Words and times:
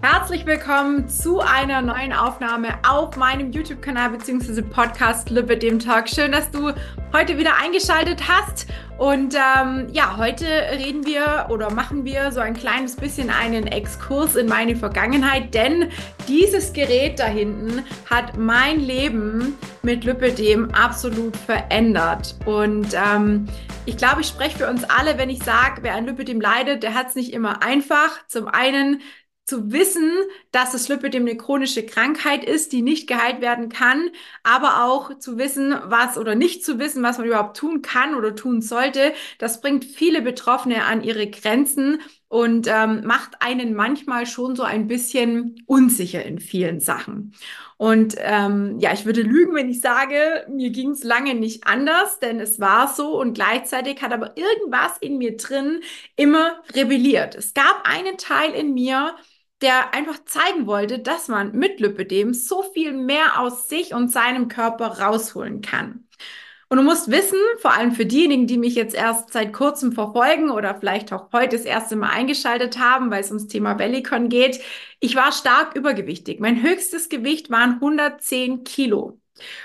Herzlich 0.00 0.46
willkommen 0.46 1.08
zu 1.08 1.40
einer 1.40 1.82
neuen 1.82 2.12
Aufnahme 2.12 2.78
auf 2.88 3.16
meinem 3.16 3.50
YouTube-Kanal 3.50 4.10
bzw. 4.10 4.62
Podcast 4.62 5.28
Lippe 5.28 5.56
dem 5.56 5.80
Talk. 5.80 6.08
Schön, 6.08 6.30
dass 6.30 6.52
du 6.52 6.70
heute 7.12 7.36
wieder 7.36 7.56
eingeschaltet 7.60 8.22
hast. 8.28 8.68
Und 8.96 9.34
ähm, 9.34 9.88
ja, 9.92 10.16
heute 10.16 10.44
reden 10.44 11.04
wir 11.04 11.46
oder 11.50 11.72
machen 11.72 12.04
wir 12.04 12.30
so 12.30 12.38
ein 12.38 12.54
kleines 12.54 12.94
bisschen 12.94 13.28
einen 13.28 13.66
Exkurs 13.66 14.36
in 14.36 14.46
meine 14.46 14.76
Vergangenheit, 14.76 15.52
denn 15.52 15.90
dieses 16.28 16.72
Gerät 16.72 17.18
da 17.18 17.26
hinten 17.26 17.84
hat 18.08 18.36
mein 18.36 18.78
Leben 18.78 19.58
mit 19.82 20.04
Lipidem 20.04 20.70
absolut 20.74 21.36
verändert. 21.36 22.36
Und 22.44 22.94
ähm, 22.94 23.46
ich 23.84 23.96
glaube, 23.96 24.20
ich 24.20 24.28
spreche 24.28 24.58
für 24.58 24.68
uns 24.68 24.84
alle, 24.84 25.16
wenn 25.16 25.30
ich 25.30 25.42
sage, 25.42 25.82
wer 25.82 25.94
an 25.94 26.06
Lipidem 26.06 26.40
leidet, 26.40 26.82
der 26.82 26.94
hat 26.94 27.08
es 27.08 27.14
nicht 27.14 27.32
immer 27.32 27.62
einfach. 27.62 28.26
Zum 28.28 28.46
einen 28.46 29.00
zu 29.48 29.72
wissen, 29.72 30.12
dass 30.52 30.72
das 30.72 30.88
Lipödem 30.88 31.22
eine 31.22 31.36
chronische 31.36 31.84
Krankheit 31.86 32.44
ist, 32.44 32.72
die 32.72 32.82
nicht 32.82 33.08
geheilt 33.08 33.40
werden 33.40 33.70
kann, 33.70 34.10
aber 34.42 34.84
auch 34.84 35.18
zu 35.18 35.38
wissen, 35.38 35.74
was 35.84 36.18
oder 36.18 36.34
nicht 36.34 36.64
zu 36.64 36.78
wissen, 36.78 37.02
was 37.02 37.16
man 37.16 37.26
überhaupt 37.26 37.56
tun 37.56 37.80
kann 37.80 38.14
oder 38.14 38.36
tun 38.36 38.60
sollte, 38.60 39.14
das 39.38 39.62
bringt 39.62 39.86
viele 39.86 40.20
Betroffene 40.20 40.84
an 40.84 41.02
ihre 41.02 41.30
Grenzen 41.30 42.00
und 42.28 42.66
ähm, 42.68 43.04
macht 43.06 43.40
einen 43.40 43.72
manchmal 43.74 44.26
schon 44.26 44.54
so 44.54 44.64
ein 44.64 44.86
bisschen 44.86 45.62
unsicher 45.64 46.22
in 46.22 46.40
vielen 46.40 46.78
Sachen. 46.78 47.34
Und 47.78 48.16
ähm, 48.18 48.78
ja, 48.80 48.92
ich 48.92 49.06
würde 49.06 49.22
lügen, 49.22 49.54
wenn 49.54 49.70
ich 49.70 49.80
sage, 49.80 50.44
mir 50.50 50.70
ging 50.70 50.90
es 50.90 51.04
lange 51.04 51.34
nicht 51.34 51.66
anders, 51.66 52.18
denn 52.18 52.38
es 52.38 52.60
war 52.60 52.92
so 52.92 53.18
und 53.18 53.32
gleichzeitig 53.32 54.02
hat 54.02 54.12
aber 54.12 54.36
irgendwas 54.36 54.98
in 54.98 55.16
mir 55.16 55.38
drin 55.38 55.80
immer 56.16 56.60
rebelliert. 56.74 57.34
Es 57.34 57.54
gab 57.54 57.82
einen 57.84 58.18
Teil 58.18 58.52
in 58.52 58.74
mir, 58.74 59.14
der 59.62 59.94
einfach 59.94 60.24
zeigen 60.24 60.66
wollte, 60.66 60.98
dass 61.00 61.28
man 61.28 61.52
mit 61.52 61.80
Lipödem 61.80 62.34
so 62.34 62.62
viel 62.62 62.92
mehr 62.92 63.40
aus 63.40 63.68
sich 63.68 63.94
und 63.94 64.10
seinem 64.12 64.48
Körper 64.48 65.00
rausholen 65.00 65.60
kann. 65.62 66.06
Und 66.70 66.76
du 66.76 66.82
musst 66.82 67.10
wissen, 67.10 67.38
vor 67.60 67.72
allem 67.72 67.92
für 67.92 68.04
diejenigen, 68.04 68.46
die 68.46 68.58
mich 68.58 68.74
jetzt 68.74 68.94
erst 68.94 69.32
seit 69.32 69.54
kurzem 69.54 69.92
verfolgen 69.92 70.50
oder 70.50 70.74
vielleicht 70.78 71.12
auch 71.14 71.32
heute 71.32 71.56
das 71.56 71.64
erste 71.64 71.96
Mal 71.96 72.10
eingeschaltet 72.10 72.78
haben, 72.78 73.10
weil 73.10 73.22
es 73.22 73.30
ums 73.30 73.46
Thema 73.48 73.72
Bellycon 73.74 74.28
geht, 74.28 74.60
ich 75.00 75.16
war 75.16 75.32
stark 75.32 75.74
übergewichtig. 75.76 76.40
Mein 76.40 76.62
höchstes 76.62 77.08
Gewicht 77.08 77.50
waren 77.50 77.74
110 77.74 78.64
Kilo. 78.64 79.18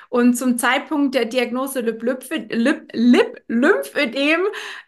Und 0.09 0.35
zum 0.35 0.57
Zeitpunkt 0.57 1.15
der 1.15 1.25
Diagnose 1.25 1.81
Lip-Lymphödem, 1.81 4.41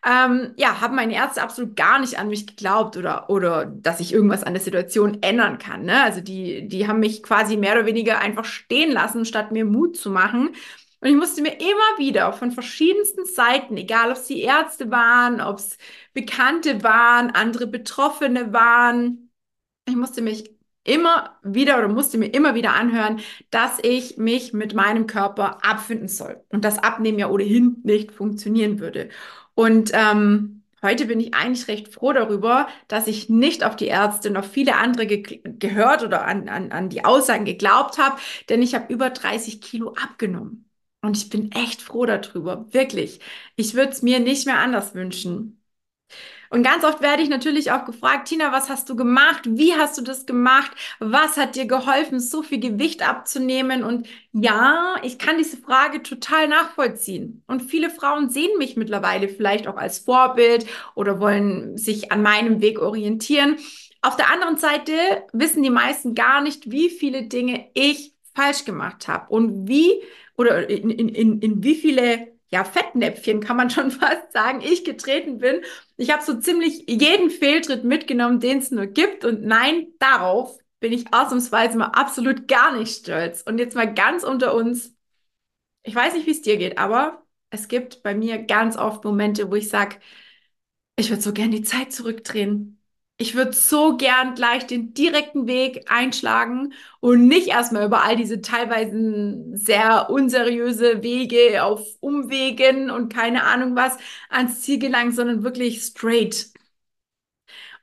ähm, 0.05 0.53
ja, 0.57 0.81
haben 0.81 0.95
meine 0.95 1.15
Ärzte 1.15 1.41
absolut 1.41 1.75
gar 1.75 1.99
nicht 1.99 2.19
an 2.19 2.29
mich 2.29 2.47
geglaubt 2.47 2.97
oder, 2.97 3.29
oder 3.29 3.65
dass 3.65 3.99
ich 3.99 4.13
irgendwas 4.13 4.43
an 4.43 4.53
der 4.53 4.63
Situation 4.63 5.21
ändern 5.21 5.57
kann. 5.57 5.83
Ne? 5.83 6.01
Also 6.03 6.21
die, 6.21 6.67
die 6.67 6.87
haben 6.87 6.99
mich 6.99 7.23
quasi 7.23 7.57
mehr 7.57 7.73
oder 7.73 7.85
weniger 7.85 8.19
einfach 8.19 8.45
stehen 8.45 8.91
lassen, 8.91 9.25
statt 9.25 9.51
mir 9.51 9.65
Mut 9.65 9.97
zu 9.97 10.09
machen. 10.09 10.55
Und 11.01 11.09
ich 11.09 11.15
musste 11.15 11.41
mir 11.41 11.59
immer 11.59 11.97
wieder 11.97 12.33
von 12.33 12.51
verschiedensten 12.51 13.25
Seiten, 13.25 13.77
egal 13.77 14.11
ob 14.11 14.17
es 14.17 14.25
die 14.25 14.41
Ärzte 14.41 14.89
waren, 14.91 15.41
ob 15.41 15.57
es 15.57 15.77
Bekannte 16.13 16.83
waren, 16.83 17.31
andere 17.31 17.67
Betroffene 17.67 18.53
waren, 18.53 19.29
ich 19.87 19.95
musste 19.95 20.21
mich 20.21 20.54
immer 20.85 21.37
wieder 21.43 21.77
oder 21.77 21.89
musste 21.89 22.17
mir 22.17 22.27
immer 22.27 22.55
wieder 22.55 22.73
anhören, 22.73 23.19
dass 23.51 23.79
ich 23.83 24.17
mich 24.17 24.53
mit 24.53 24.73
meinem 24.73 25.07
Körper 25.07 25.59
abfinden 25.65 26.07
soll 26.07 26.41
und 26.49 26.63
das 26.63 26.79
Abnehmen 26.79 27.19
ja 27.19 27.29
ohnehin 27.29 27.77
nicht 27.83 28.11
funktionieren 28.13 28.79
würde. 28.79 29.09
Und 29.55 29.91
ähm, 29.93 30.63
heute 30.81 31.05
bin 31.05 31.19
ich 31.19 31.33
eigentlich 31.33 31.67
recht 31.67 31.87
froh 31.93 32.13
darüber, 32.13 32.67
dass 32.87 33.07
ich 33.07 33.29
nicht 33.29 33.63
auf 33.63 33.75
die 33.75 33.87
Ärzte 33.87 34.29
noch 34.29 34.45
viele 34.45 34.75
andere 34.77 35.07
ge 35.07 35.41
gehört 35.43 36.03
oder 36.03 36.25
an, 36.25 36.47
an, 36.49 36.71
an 36.71 36.89
die 36.89 37.03
Aussagen 37.05 37.45
geglaubt 37.45 37.97
habe, 37.97 38.17
denn 38.49 38.61
ich 38.61 38.75
habe 38.75 38.93
über 38.93 39.09
30 39.09 39.61
Kilo 39.61 39.93
abgenommen. 39.93 40.69
Und 41.01 41.17
ich 41.17 41.29
bin 41.29 41.51
echt 41.51 41.81
froh 41.81 42.05
darüber, 42.05 42.65
wirklich. 42.73 43.19
Ich 43.55 43.75
würde 43.75 43.91
es 43.91 44.01
mir 44.01 44.19
nicht 44.19 44.45
mehr 44.47 44.59
anders 44.59 44.95
wünschen. 44.95 45.61
Und 46.49 46.63
ganz 46.63 46.83
oft 46.83 47.01
werde 47.01 47.23
ich 47.23 47.29
natürlich 47.29 47.71
auch 47.71 47.85
gefragt, 47.85 48.27
Tina, 48.27 48.51
was 48.51 48.69
hast 48.69 48.89
du 48.89 48.95
gemacht? 48.95 49.41
Wie 49.45 49.73
hast 49.73 49.97
du 49.97 50.01
das 50.01 50.25
gemacht? 50.25 50.71
Was 50.99 51.37
hat 51.37 51.55
dir 51.55 51.65
geholfen, 51.65 52.19
so 52.19 52.43
viel 52.43 52.59
Gewicht 52.59 53.07
abzunehmen? 53.07 53.83
Und 53.83 54.07
ja, 54.31 54.95
ich 55.03 55.17
kann 55.17 55.37
diese 55.37 55.57
Frage 55.57 56.03
total 56.03 56.47
nachvollziehen. 56.47 57.43
Und 57.47 57.61
viele 57.61 57.89
Frauen 57.89 58.29
sehen 58.29 58.57
mich 58.57 58.75
mittlerweile 58.77 59.27
vielleicht 59.27 59.67
auch 59.67 59.77
als 59.77 59.99
Vorbild 59.99 60.65
oder 60.93 61.19
wollen 61.19 61.77
sich 61.77 62.11
an 62.11 62.21
meinem 62.21 62.61
Weg 62.61 62.79
orientieren. 62.79 63.57
Auf 64.01 64.15
der 64.15 64.31
anderen 64.31 64.57
Seite 64.57 64.91
wissen 65.33 65.63
die 65.63 65.69
meisten 65.69 66.13
gar 66.13 66.41
nicht, 66.41 66.69
wie 66.69 66.89
viele 66.89 67.23
Dinge 67.23 67.69
ich 67.73 68.13
falsch 68.35 68.65
gemacht 68.65 69.07
habe 69.07 69.29
und 69.29 69.67
wie 69.67 70.01
oder 70.37 70.69
in, 70.69 70.89
in, 70.89 71.09
in, 71.09 71.39
in 71.39 71.63
wie 71.63 71.75
viele 71.75 72.34
ja, 72.55 72.63
Fettnäpfchen 72.63 73.41
kann 73.41 73.57
man 73.57 73.69
schon 73.71 73.91
fast 73.91 74.31
sagen, 74.31 74.61
ich 74.61 74.83
getreten 74.85 75.39
bin. 75.39 75.61
Ich 75.97 76.11
habe 76.11 76.23
so 76.23 76.39
ziemlich 76.39 76.85
jeden 76.87 77.29
Fehltritt 77.29 77.83
mitgenommen, 77.83 78.39
den 78.39 78.59
es 78.59 78.71
nur 78.71 78.87
gibt. 78.87 79.25
Und 79.25 79.43
nein, 79.43 79.87
darauf 79.99 80.57
bin 80.79 80.93
ich 80.93 81.13
ausnahmsweise 81.13 81.77
mal 81.77 81.87
absolut 81.87 82.47
gar 82.47 82.77
nicht 82.77 82.95
stolz. 82.99 83.41
Und 83.41 83.57
jetzt 83.59 83.75
mal 83.75 83.93
ganz 83.93 84.23
unter 84.23 84.55
uns. 84.55 84.95
Ich 85.83 85.95
weiß 85.95 86.13
nicht, 86.15 86.27
wie 86.27 86.31
es 86.31 86.41
dir 86.41 86.57
geht, 86.57 86.77
aber 86.77 87.25
es 87.49 87.67
gibt 87.67 88.03
bei 88.03 88.15
mir 88.15 88.39
ganz 88.43 88.77
oft 88.77 89.03
Momente, 89.03 89.51
wo 89.51 89.55
ich 89.55 89.69
sage, 89.69 89.97
ich 90.97 91.09
würde 91.09 91.21
so 91.21 91.33
gern 91.33 91.51
die 91.51 91.63
Zeit 91.63 91.91
zurückdrehen. 91.93 92.74
Ich 93.17 93.33
würde 93.35 93.53
so 93.53 93.95
gern 93.95 94.35
gleich 94.35 94.67
den 94.67 94.93
direkten 94.93 95.47
Weg 95.47 95.89
einschlagen 95.89 96.73
und 96.99 97.27
nicht 97.27 97.47
erstmal 97.47 97.85
über 97.85 98.03
all 98.03 98.17
diese 98.17 98.41
teilweise 98.41 99.45
sehr 99.53 100.09
unseriöse 100.09 101.01
Wege 101.01 101.63
auf 101.63 101.81
Umwegen 102.01 102.91
und 102.91 103.13
keine 103.13 103.43
Ahnung 103.45 103.75
was 103.75 103.97
ans 104.29 104.61
Ziel 104.61 104.79
gelangen, 104.79 105.13
sondern 105.13 105.43
wirklich 105.43 105.81
straight. 105.81 106.47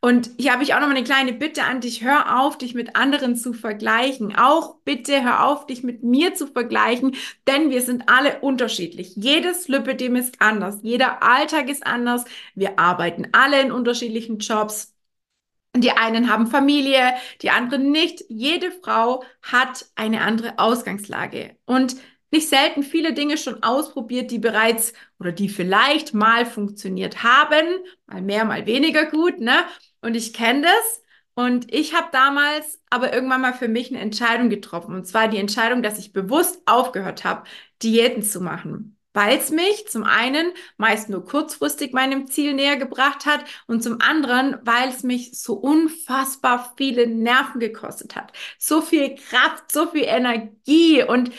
Und 0.01 0.31
hier 0.37 0.53
habe 0.53 0.65
ich 0.65 0.75
auch 0.75 0.81
noch 0.81 0.89
mal 0.89 0.97
eine 0.97 1.05
kleine 1.05 1.33
Bitte 1.33 1.63
an 1.63 1.81
dich. 1.81 2.03
Hör 2.03 2.41
auf, 2.41 2.59
dich 2.59 2.75
mit 2.75 2.97
anderen 2.97 3.37
zu 3.37 3.53
vergleichen. 3.53 4.35
Auch 4.37 4.77
bitte 4.85 5.23
hör 5.23 5.47
auf, 5.47 5.67
dich 5.67 5.85
mit 5.85 6.03
mir 6.03 6.35
zu 6.35 6.49
vergleichen, 6.49 7.15
denn 7.47 7.71
wir 7.71 7.83
sind 7.83 8.09
alle 8.09 8.41
unterschiedlich. 8.41 9.15
Jedes 9.17 9.69
Lipidem 9.69 10.17
ist 10.17 10.41
anders. 10.43 10.79
Jeder 10.83 11.23
Alltag 11.23 11.69
ist 11.69 11.87
anders. 11.87 12.25
Wir 12.55 12.79
arbeiten 12.81 13.29
alle 13.33 13.61
in 13.63 13.71
unterschiedlichen 13.73 14.39
Jobs. 14.39 14.93
Die 15.75 15.93
einen 15.93 16.31
haben 16.31 16.47
Familie, 16.47 17.15
die 17.41 17.51
anderen 17.51 17.91
nicht. 17.91 18.25
Jede 18.29 18.71
Frau 18.71 19.25
hat 19.41 19.87
eine 19.95 20.21
andere 20.21 20.59
Ausgangslage. 20.59 21.57
Und 21.65 21.97
nicht 22.31 22.49
selten 22.49 22.83
viele 22.83 23.15
Dinge 23.15 23.39
schon 23.39 23.63
ausprobiert, 23.63 24.31
die 24.31 24.39
bereits 24.39 24.93
oder 25.19 25.33
die 25.33 25.49
vielleicht 25.49 26.15
mal 26.15 26.47
funktioniert 26.47 27.23
haben, 27.23 27.67
mal 28.07 28.23
mehr, 28.23 28.45
mal 28.45 28.67
weniger 28.67 29.07
gut, 29.07 29.39
ne? 29.41 29.65
Und 30.01 30.15
ich 30.15 30.33
kenne 30.33 30.63
das. 30.63 31.03
Und 31.35 31.73
ich 31.73 31.95
habe 31.95 32.09
damals 32.13 32.81
aber 32.91 33.13
irgendwann 33.15 33.41
mal 33.41 33.55
für 33.55 33.69
mich 33.69 33.91
eine 33.91 34.01
Entscheidung 34.01 34.51
getroffen. 34.51 34.95
Und 34.95 35.07
zwar 35.07 35.29
die 35.29 35.39
Entscheidung, 35.39 35.83
dass 35.83 35.99
ich 35.99 36.13
bewusst 36.13 36.61
aufgehört 36.67 37.25
habe, 37.25 37.45
Diäten 37.83 38.23
zu 38.23 38.41
machen 38.41 38.99
weil 39.13 39.39
es 39.39 39.51
mich 39.51 39.89
zum 39.89 40.05
einen 40.05 40.53
meist 40.77 41.09
nur 41.09 41.25
kurzfristig 41.25 41.93
meinem 41.93 42.27
Ziel 42.27 42.55
näher 42.55 42.77
gebracht 42.77 43.27
hat 43.27 43.45
und 43.67 43.83
zum 43.83 44.01
anderen, 44.01 44.59
weil 44.63 44.89
es 44.89 45.03
mich 45.03 45.39
so 45.39 45.55
unfassbar 45.55 46.73
viele 46.77 47.07
Nerven 47.07 47.61
gekostet 47.61 48.17
hat. 48.17 48.33
So 48.59 48.81
viel 48.83 49.15
Kraft, 49.17 49.71
so 49.73 49.89
viel 49.89 50.05
Energie 50.05 51.03
und 51.03 51.31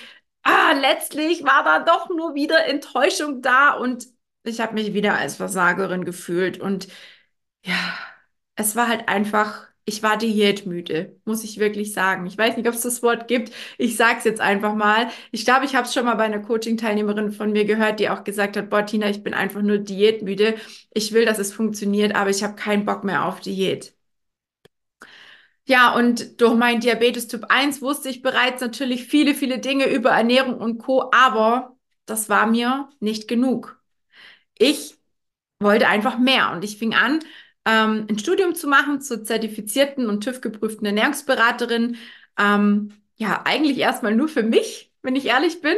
ah, 0.44 0.74
letztlich 0.74 1.44
war 1.44 1.64
da 1.64 1.80
doch 1.80 2.10
nur 2.10 2.36
wieder 2.36 2.66
Enttäuschung 2.66 3.42
da 3.42 3.72
und 3.74 4.08
ich 4.44 4.60
habe 4.62 4.74
mich 4.74 4.94
wieder 4.94 5.16
als 5.18 5.36
Versagerin 5.38 6.06
gefühlt 6.06 6.60
und 6.60 6.88
ja, 7.66 7.76
es 8.56 8.76
war 8.76 8.88
halt 8.88 9.08
einfach 9.10 9.68
ich 9.86 10.02
war 10.04 10.18
diätmüde, 10.18 11.16
muss 11.26 11.44
ich 11.44 11.60
wirklich 11.60 11.94
sagen. 11.94 12.26
Ich 12.26 12.38
weiß 12.38 12.56
nicht, 12.58 12.68
ob 12.68 12.74
es 12.76 12.82
das 12.82 13.04
Wort 13.04 13.28
gibt. 13.28 13.52
Ich 13.78 13.98
sage 13.98 14.18
es 14.20 14.24
jetzt 14.24 14.42
einfach 14.42 14.76
mal. 14.76 15.10
Ich 15.32 15.46
glaube, 15.46 15.66
ich 15.66 15.76
habe 15.76 15.86
es 15.88 15.94
schon 15.94 16.06
mal 16.06 16.16
bei 16.16 16.24
einer 16.24 16.40
Coaching-Teilnehmerin 16.42 17.32
von 17.34 17.52
mir 17.52 17.66
gehört, 17.66 18.00
die 18.00 18.10
auch 18.10 18.24
gesagt 18.24 18.56
hat, 18.58 18.70
boah, 18.70 18.86
Tina, 18.86 19.10
ich 19.10 19.24
bin 19.24 19.34
einfach 19.34 19.62
nur 19.62 19.80
diätmüde. 19.80 20.56
Ich 20.94 21.12
will, 21.14 21.26
dass 21.26 21.40
es 21.40 21.54
funktioniert, 21.54 22.16
aber 22.16 22.30
ich 22.30 22.44
habe 22.44 22.56
keinen 22.56 22.86
Bock 22.86 23.04
mehr 23.04 23.26
auf 23.26 23.42
Diät. 23.42 23.94
Ja, 25.66 25.94
und 25.96 26.42
durch 26.42 26.56
meinen 26.56 26.82
Diabetes 26.82 27.28
Typ 27.28 27.46
1 27.50 27.82
wusste 27.82 28.10
ich 28.10 28.22
bereits 28.22 28.62
natürlich 28.62 29.06
viele, 29.06 29.34
viele 29.34 29.60
Dinge 29.60 29.86
über 29.90 30.10
Ernährung 30.12 30.58
und 30.58 30.78
Co., 30.80 31.10
aber 31.14 31.78
das 32.06 32.28
war 32.30 32.48
mir 32.48 32.90
nicht 33.00 33.28
genug. 33.30 33.80
Ich 34.58 34.98
wollte 35.60 35.88
einfach 35.88 36.20
mehr 36.20 36.52
und 36.54 36.64
ich 36.66 36.78
fing 36.78 36.96
an, 36.96 37.20
ähm, 37.66 38.08
ein 38.10 38.20
Studium 38.20 38.56
zu 38.56 38.68
machen 38.68 39.02
zur 39.02 39.24
zertifizierten 39.24 40.08
und 40.08 40.24
TÜV-geprüften 40.24 40.86
Ernährungsberaterin. 40.86 41.98
Ähm, 42.38 42.94
ja, 43.16 43.42
eigentlich 43.46 43.78
erstmal 43.78 44.16
nur 44.16 44.28
für 44.28 44.44
mich, 44.44 44.92
wenn 45.02 45.16
ich 45.16 45.26
ehrlich 45.28 45.62
bin, 45.62 45.78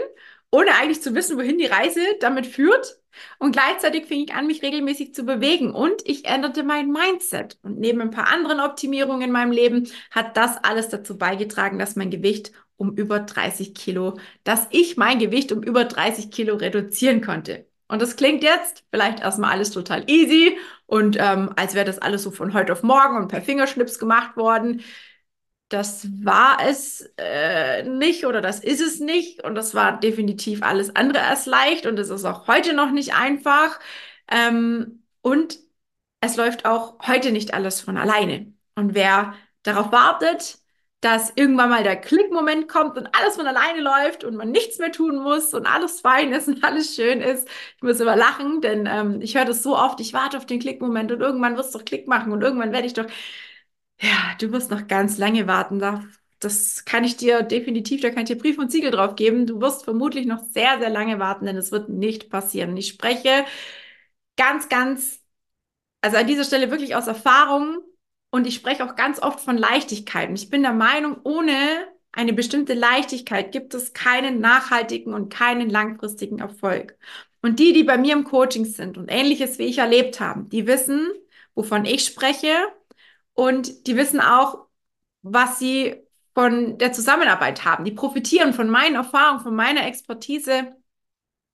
ohne 0.51 0.73
eigentlich 0.75 1.01
zu 1.01 1.13
wissen, 1.15 1.37
wohin 1.37 1.57
die 1.57 1.65
Reise 1.65 2.01
damit 2.19 2.47
führt. 2.47 2.99
Und 3.39 3.51
gleichzeitig 3.51 4.05
fing 4.05 4.23
ich 4.23 4.33
an, 4.33 4.47
mich 4.47 4.61
regelmäßig 4.61 5.13
zu 5.13 5.23
bewegen 5.23 5.73
und 5.73 6.01
ich 6.05 6.25
änderte 6.25 6.63
mein 6.63 6.91
Mindset. 6.91 7.57
Und 7.61 7.79
neben 7.79 8.01
ein 8.01 8.11
paar 8.11 8.27
anderen 8.31 8.59
Optimierungen 8.59 9.21
in 9.21 9.31
meinem 9.31 9.51
Leben 9.51 9.89
hat 10.11 10.35
das 10.38 10.57
alles 10.63 10.89
dazu 10.89 11.17
beigetragen, 11.17 11.79
dass 11.79 11.95
mein 11.95 12.09
Gewicht 12.09 12.51
um 12.77 12.95
über 12.95 13.19
30 13.19 13.73
Kilo, 13.73 14.17
dass 14.43 14.67
ich 14.71 14.97
mein 14.97 15.19
Gewicht 15.19 15.51
um 15.51 15.63
über 15.63 15.85
30 15.85 16.31
Kilo 16.31 16.55
reduzieren 16.55 17.21
konnte. 17.21 17.65
Und 17.88 18.01
das 18.01 18.15
klingt 18.15 18.43
jetzt 18.43 18.83
vielleicht 18.91 19.19
erstmal 19.19 19.51
alles 19.51 19.71
total 19.71 20.09
easy 20.09 20.57
und 20.85 21.17
ähm, 21.19 21.51
als 21.55 21.73
wäre 21.73 21.85
das 21.85 21.99
alles 21.99 22.23
so 22.23 22.31
von 22.31 22.53
heute 22.53 22.73
auf 22.73 22.83
morgen 22.83 23.17
und 23.17 23.27
per 23.27 23.41
Fingerschnips 23.41 23.99
gemacht 23.99 24.37
worden. 24.37 24.83
Das 25.69 26.07
war 26.23 26.59
es 26.63 27.11
äh, 27.17 27.83
nicht 27.83 28.25
oder 28.25 28.39
das 28.41 28.59
ist 28.59 28.81
es 28.81 28.99
nicht 28.99 29.43
und 29.43 29.55
das 29.55 29.73
war 29.73 29.99
definitiv 29.99 30.61
alles 30.61 30.95
andere 30.95 31.23
als 31.23 31.47
leicht 31.47 31.87
und 31.87 31.97
es 31.97 32.09
ist 32.09 32.23
auch 32.25 32.47
heute 32.47 32.73
noch 32.73 32.91
nicht 32.91 33.15
einfach. 33.15 33.79
Ähm, 34.29 35.03
und 35.21 35.59
es 36.21 36.37
läuft 36.37 36.65
auch 36.65 36.99
heute 37.07 37.31
nicht 37.31 37.53
alles 37.53 37.81
von 37.81 37.97
alleine. 37.97 38.53
Und 38.75 38.93
wer 38.95 39.35
darauf 39.63 39.91
wartet, 39.91 40.59
dass 41.05 41.31
irgendwann 41.35 41.69
mal 41.69 41.83
der 41.83 41.97
Klickmoment 41.97 42.67
kommt 42.67 42.97
und 42.97 43.07
alles 43.15 43.35
von 43.35 43.45
alleine 43.45 43.79
läuft 43.81 44.23
und 44.23 44.35
man 44.35 44.49
nichts 44.49 44.79
mehr 44.79 44.91
tun 44.91 45.17
muss 45.21 45.53
und 45.53 45.67
alles 45.67 46.01
fein 46.01 46.33
ist 46.33 46.47
und 46.47 46.63
alles 46.63 46.95
schön 46.95 47.21
ist. 47.21 47.47
Ich 47.77 47.83
muss 47.83 47.99
immer 47.99 48.15
lachen, 48.15 48.59
denn 48.61 48.87
ähm, 48.87 49.21
ich 49.21 49.35
höre 49.35 49.45
das 49.45 49.61
so 49.61 49.77
oft, 49.77 49.99
ich 50.01 50.13
warte 50.13 50.37
auf 50.37 50.47
den 50.47 50.59
Klickmoment 50.59 51.11
und 51.11 51.21
irgendwann 51.21 51.57
wirst 51.57 51.75
du 51.75 51.77
doch 51.77 51.85
Klick 51.85 52.07
machen 52.07 52.31
und 52.31 52.41
irgendwann 52.41 52.71
werde 52.71 52.87
ich 52.87 52.93
doch, 52.93 53.05
ja, 54.01 54.35
du 54.39 54.51
wirst 54.51 54.71
noch 54.71 54.87
ganz 54.87 55.17
lange 55.17 55.47
warten. 55.47 55.79
Da, 55.79 56.03
das 56.39 56.85
kann 56.85 57.03
ich 57.03 57.17
dir 57.17 57.43
definitiv, 57.43 58.01
da 58.01 58.09
kann 58.09 58.19
ich 58.23 58.27
dir 58.29 58.37
Brief 58.37 58.57
und 58.57 58.71
Siegel 58.71 58.91
drauf 58.91 59.15
geben. 59.15 59.45
Du 59.47 59.61
wirst 59.61 59.83
vermutlich 59.85 60.25
noch 60.25 60.43
sehr, 60.43 60.79
sehr 60.79 60.89
lange 60.89 61.19
warten, 61.19 61.45
denn 61.45 61.57
es 61.57 61.71
wird 61.71 61.89
nicht 61.89 62.29
passieren. 62.31 62.75
Ich 62.77 62.87
spreche 62.89 63.45
ganz, 64.37 64.69
ganz, 64.69 65.21
also 66.01 66.17
an 66.17 66.27
dieser 66.27 66.43
Stelle 66.45 66.71
wirklich 66.71 66.95
aus 66.95 67.07
Erfahrung 67.07 67.79
und 68.35 68.45
ich 68.45 68.55
spreche 68.55 68.83
auch 68.83 68.97
ganz 68.97 69.21
oft 69.21 69.39
von 69.39 69.57
Leichtigkeit. 69.57 70.27
Und 70.27 70.35
ich 70.35 70.49
bin 70.49 70.61
der 70.61 70.73
Meinung, 70.73 71.21
ohne 71.23 71.87
eine 72.11 72.33
bestimmte 72.33 72.73
Leichtigkeit 72.73 73.53
gibt 73.53 73.73
es 73.73 73.93
keinen 73.93 74.41
nachhaltigen 74.41 75.13
und 75.13 75.29
keinen 75.29 75.69
langfristigen 75.69 76.39
Erfolg. 76.39 76.97
Und 77.41 77.59
die, 77.59 77.71
die 77.71 77.85
bei 77.85 77.97
mir 77.97 78.11
im 78.11 78.25
Coaching 78.25 78.65
sind 78.65 78.97
und 78.97 79.07
ähnliches 79.07 79.57
wie 79.57 79.63
ich 79.63 79.77
erlebt 79.77 80.19
haben, 80.19 80.49
die 80.49 80.67
wissen, 80.67 81.07
wovon 81.53 81.85
ich 81.85 82.03
spreche 82.03 82.53
und 83.35 83.87
die 83.87 83.95
wissen 83.95 84.19
auch, 84.19 84.65
was 85.21 85.57
sie 85.57 85.95
von 86.33 86.77
der 86.77 86.91
Zusammenarbeit 86.91 87.63
haben. 87.63 87.85
Die 87.85 87.91
profitieren 87.91 88.53
von 88.53 88.69
meinen 88.69 88.95
Erfahrungen, 88.95 89.43
von 89.43 89.55
meiner 89.55 89.88
Expertise 89.88 90.75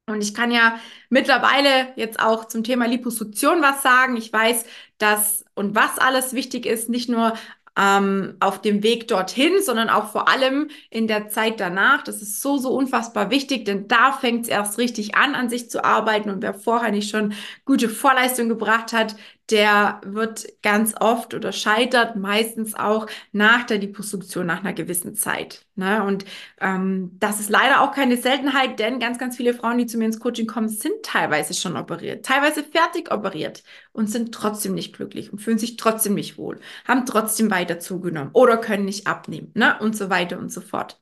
und 0.08 0.22
ich 0.22 0.34
kann 0.34 0.52
ja 0.52 0.80
mittlerweile 1.10 1.94
jetzt 1.96 2.20
auch 2.20 2.46
zum 2.46 2.64
Thema 2.64 2.86
Liposuktion 2.86 3.62
was 3.62 3.82
sagen. 3.82 4.18
Ich 4.18 4.32
weiß, 4.32 4.66
dass 5.02 5.46
und 5.56 5.76
was 5.76 5.98
alles 5.98 6.34
wichtig 6.34 6.66
ist, 6.66 6.90
nicht 6.90 7.10
nur 7.10 7.34
ähm, 7.78 8.36
auf 8.40 8.62
dem 8.62 8.84
Weg 8.84 9.08
dorthin, 9.08 9.62
sondern 9.62 9.90
auch 9.90 10.12
vor 10.12 10.28
allem 10.28 10.70
in 10.90 11.08
der 11.08 11.30
Zeit 11.30 11.60
danach. 11.60 12.04
Das 12.04 12.22
ist 12.22 12.42
so, 12.42 12.58
so 12.58 12.74
unfassbar 12.74 13.30
wichtig, 13.32 13.66
denn 13.66 13.88
da 13.88 14.12
fängt 14.12 14.44
es 14.44 14.50
erst 14.50 14.78
richtig 14.78 15.16
an, 15.16 15.36
an 15.36 15.50
sich 15.50 15.70
zu 15.70 15.84
arbeiten. 15.84 16.30
Und 16.30 16.42
wer 16.42 16.54
vorher 16.54 16.92
nicht 16.92 17.10
schon 17.10 17.34
gute 17.66 17.90
Vorleistung 17.90 18.50
gebracht 18.50 18.92
hat, 18.94 19.16
der 19.50 20.00
wird 20.06 20.48
ganz 20.62 20.94
oft 21.00 21.34
oder 21.34 21.52
scheitert 21.52 22.16
meistens 22.16 22.74
auch 22.74 23.08
nach 23.32 23.64
der 23.66 23.80
Liposuktion 23.80 24.46
nach 24.46 24.60
einer 24.60 24.74
gewissen 24.74 25.16
Zeit. 25.16 25.66
Ne? 25.76 26.04
Und 26.04 26.26
ähm, 26.60 27.18
das 27.20 27.40
ist 27.40 27.50
leider 27.50 27.82
auch 27.82 27.92
keine 27.92 28.18
Seltenheit, 28.18 28.80
denn 28.80 29.00
ganz, 29.00 29.18
ganz 29.18 29.36
viele 29.38 29.54
Frauen, 29.54 29.78
die 29.78 29.88
zu 29.88 29.98
mir 29.98 30.06
ins 30.06 30.20
Coaching 30.20 30.48
kommen, 30.48 30.70
sind 30.70 31.04
teilweise 31.04 31.54
schon 31.54 31.76
operiert, 31.76 32.26
teilweise 32.26 32.64
fertig 32.64 33.12
operiert 33.12 33.64
und 33.92 34.10
sind 34.10 34.34
trotzdem 34.34 34.74
nicht 34.74 34.96
glücklich 34.96 35.32
und 35.32 35.40
fühlen 35.40 35.58
sich 35.60 35.78
trotzdem 35.78 36.14
nicht 36.14 36.38
wohl, 36.38 36.60
haben 36.88 37.06
trotzdem 37.06 37.52
weiter 37.52 37.80
zugenommen 37.80 38.32
oder 38.34 38.58
können 38.58 38.86
nicht 38.86 39.08
abnehmen 39.08 39.52
ne? 39.56 39.78
und 39.80 39.98
so 39.98 40.10
weiter 40.10 40.40
und 40.40 40.52
so 40.52 40.62
fort. 40.62 41.00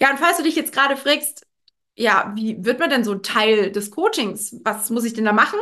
Ja, 0.00 0.10
und 0.10 0.18
falls 0.18 0.36
du 0.36 0.42
dich 0.42 0.56
jetzt 0.56 0.72
gerade 0.72 0.96
fragst, 0.96 1.46
ja, 1.94 2.32
wie 2.34 2.64
wird 2.64 2.78
man 2.80 2.90
denn 2.90 3.04
so 3.04 3.16
Teil 3.16 3.70
des 3.70 3.90
Coachings? 3.90 4.56
Was 4.64 4.90
muss 4.90 5.04
ich 5.04 5.12
denn 5.14 5.24
da 5.24 5.32
machen? 5.32 5.58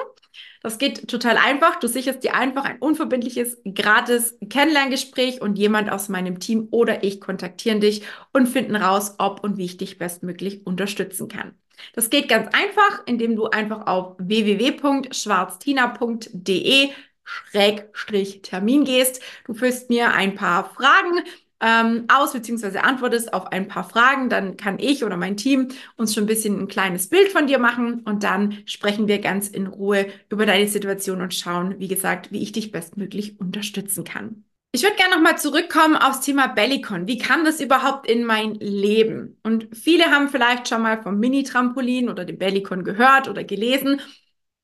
Das 0.63 0.79
geht 0.79 1.09
total 1.09 1.39
einfach. 1.39 1.81
Du 1.81 1.89
sicherst 1.89 2.23
dir 2.23 2.35
einfach 2.35 2.65
ein 2.65 2.79
unverbindliches, 2.79 3.59
gratis 3.75 4.39
Kennenlerngespräch 4.49 5.41
und 5.41 5.57
jemand 5.57 5.91
aus 5.91 6.09
meinem 6.09 6.39
Team 6.39 6.69
oder 6.71 7.03
ich 7.03 7.21
kontaktieren 7.21 7.81
dich 7.81 8.03
und 8.33 8.47
finden 8.47 8.77
raus, 8.77 9.17
ob 9.19 9.43
und 9.43 9.57
wie 9.57 9.65
ich 9.65 9.79
dich 9.79 9.99
bestmöglich 9.99 10.65
unterstützen 10.67 11.27
kann. 11.29 11.55
Das 11.95 12.11
geht 12.11 12.29
ganz 12.29 12.55
einfach, 12.55 13.07
indem 13.07 13.37
du 13.37 13.47
einfach 13.47 13.87
auf 13.87 14.17
www.schwarztina.de 14.19 16.91
Schrägstrich 17.25 18.43
Termin 18.43 18.85
gehst. 18.85 19.23
Du 19.47 19.55
füllst 19.55 19.89
mir 19.89 20.13
ein 20.13 20.35
paar 20.35 20.69
Fragen 20.75 21.25
ähm, 21.61 22.05
aus, 22.09 22.33
beziehungsweise 22.33 22.83
antwortest 22.85 23.33
auf 23.33 23.47
ein 23.53 23.69
paar 23.69 23.85
Fragen, 23.85 24.29
dann 24.29 24.57
kann 24.57 24.79
ich 24.79 25.05
oder 25.05 25.17
mein 25.17 25.37
Team 25.37 25.69
uns 25.97 26.15
schon 26.15 26.25
ein 26.25 26.29
bisschen 26.29 26.59
ein 26.59 26.69
kleines 26.69 27.09
Bild 27.09 27.29
von 27.29 27.47
dir 27.47 27.59
machen 27.59 28.01
und 28.05 28.23
dann 28.25 28.59
sprechen 28.67 29.09
wir 29.09 29.19
ganz 29.19 29.49
in 29.49 29.67
Ruhe 29.67 30.07
über 30.31 30.47
deine 30.47 30.69
Situation 30.69 31.21
und 31.21 31.35
schauen, 31.35 31.79
wie 31.79 31.89
gesagt, 31.89 32.33
wie 32.33 32.43
ich 32.43 32.53
dich 32.53 32.73
bestmöglich 32.73 33.39
unterstützen 33.39 34.05
kann. 34.05 34.45
Ich 34.73 34.85
würde 34.85 34.95
gerne 34.97 35.17
nochmal 35.17 35.37
zurückkommen 35.37 35.97
aufs 35.97 36.21
Thema 36.21 36.47
Bellycon. 36.47 37.09
Wie 37.09 37.19
kam 37.19 37.45
das 37.45 37.61
überhaupt 37.61 38.09
in 38.09 38.25
mein 38.25 38.55
Leben? 38.55 39.37
Und 39.43 39.69
viele 39.77 40.05
haben 40.13 40.29
vielleicht 40.29 40.69
schon 40.69 40.83
mal 40.83 41.03
vom 41.03 41.19
Mini-Trampolin 41.19 42.09
oder 42.09 42.25
dem 42.25 42.39
Bellycon 42.39 42.85
gehört 42.85 43.29
oder 43.29 43.43
gelesen. 43.43 44.01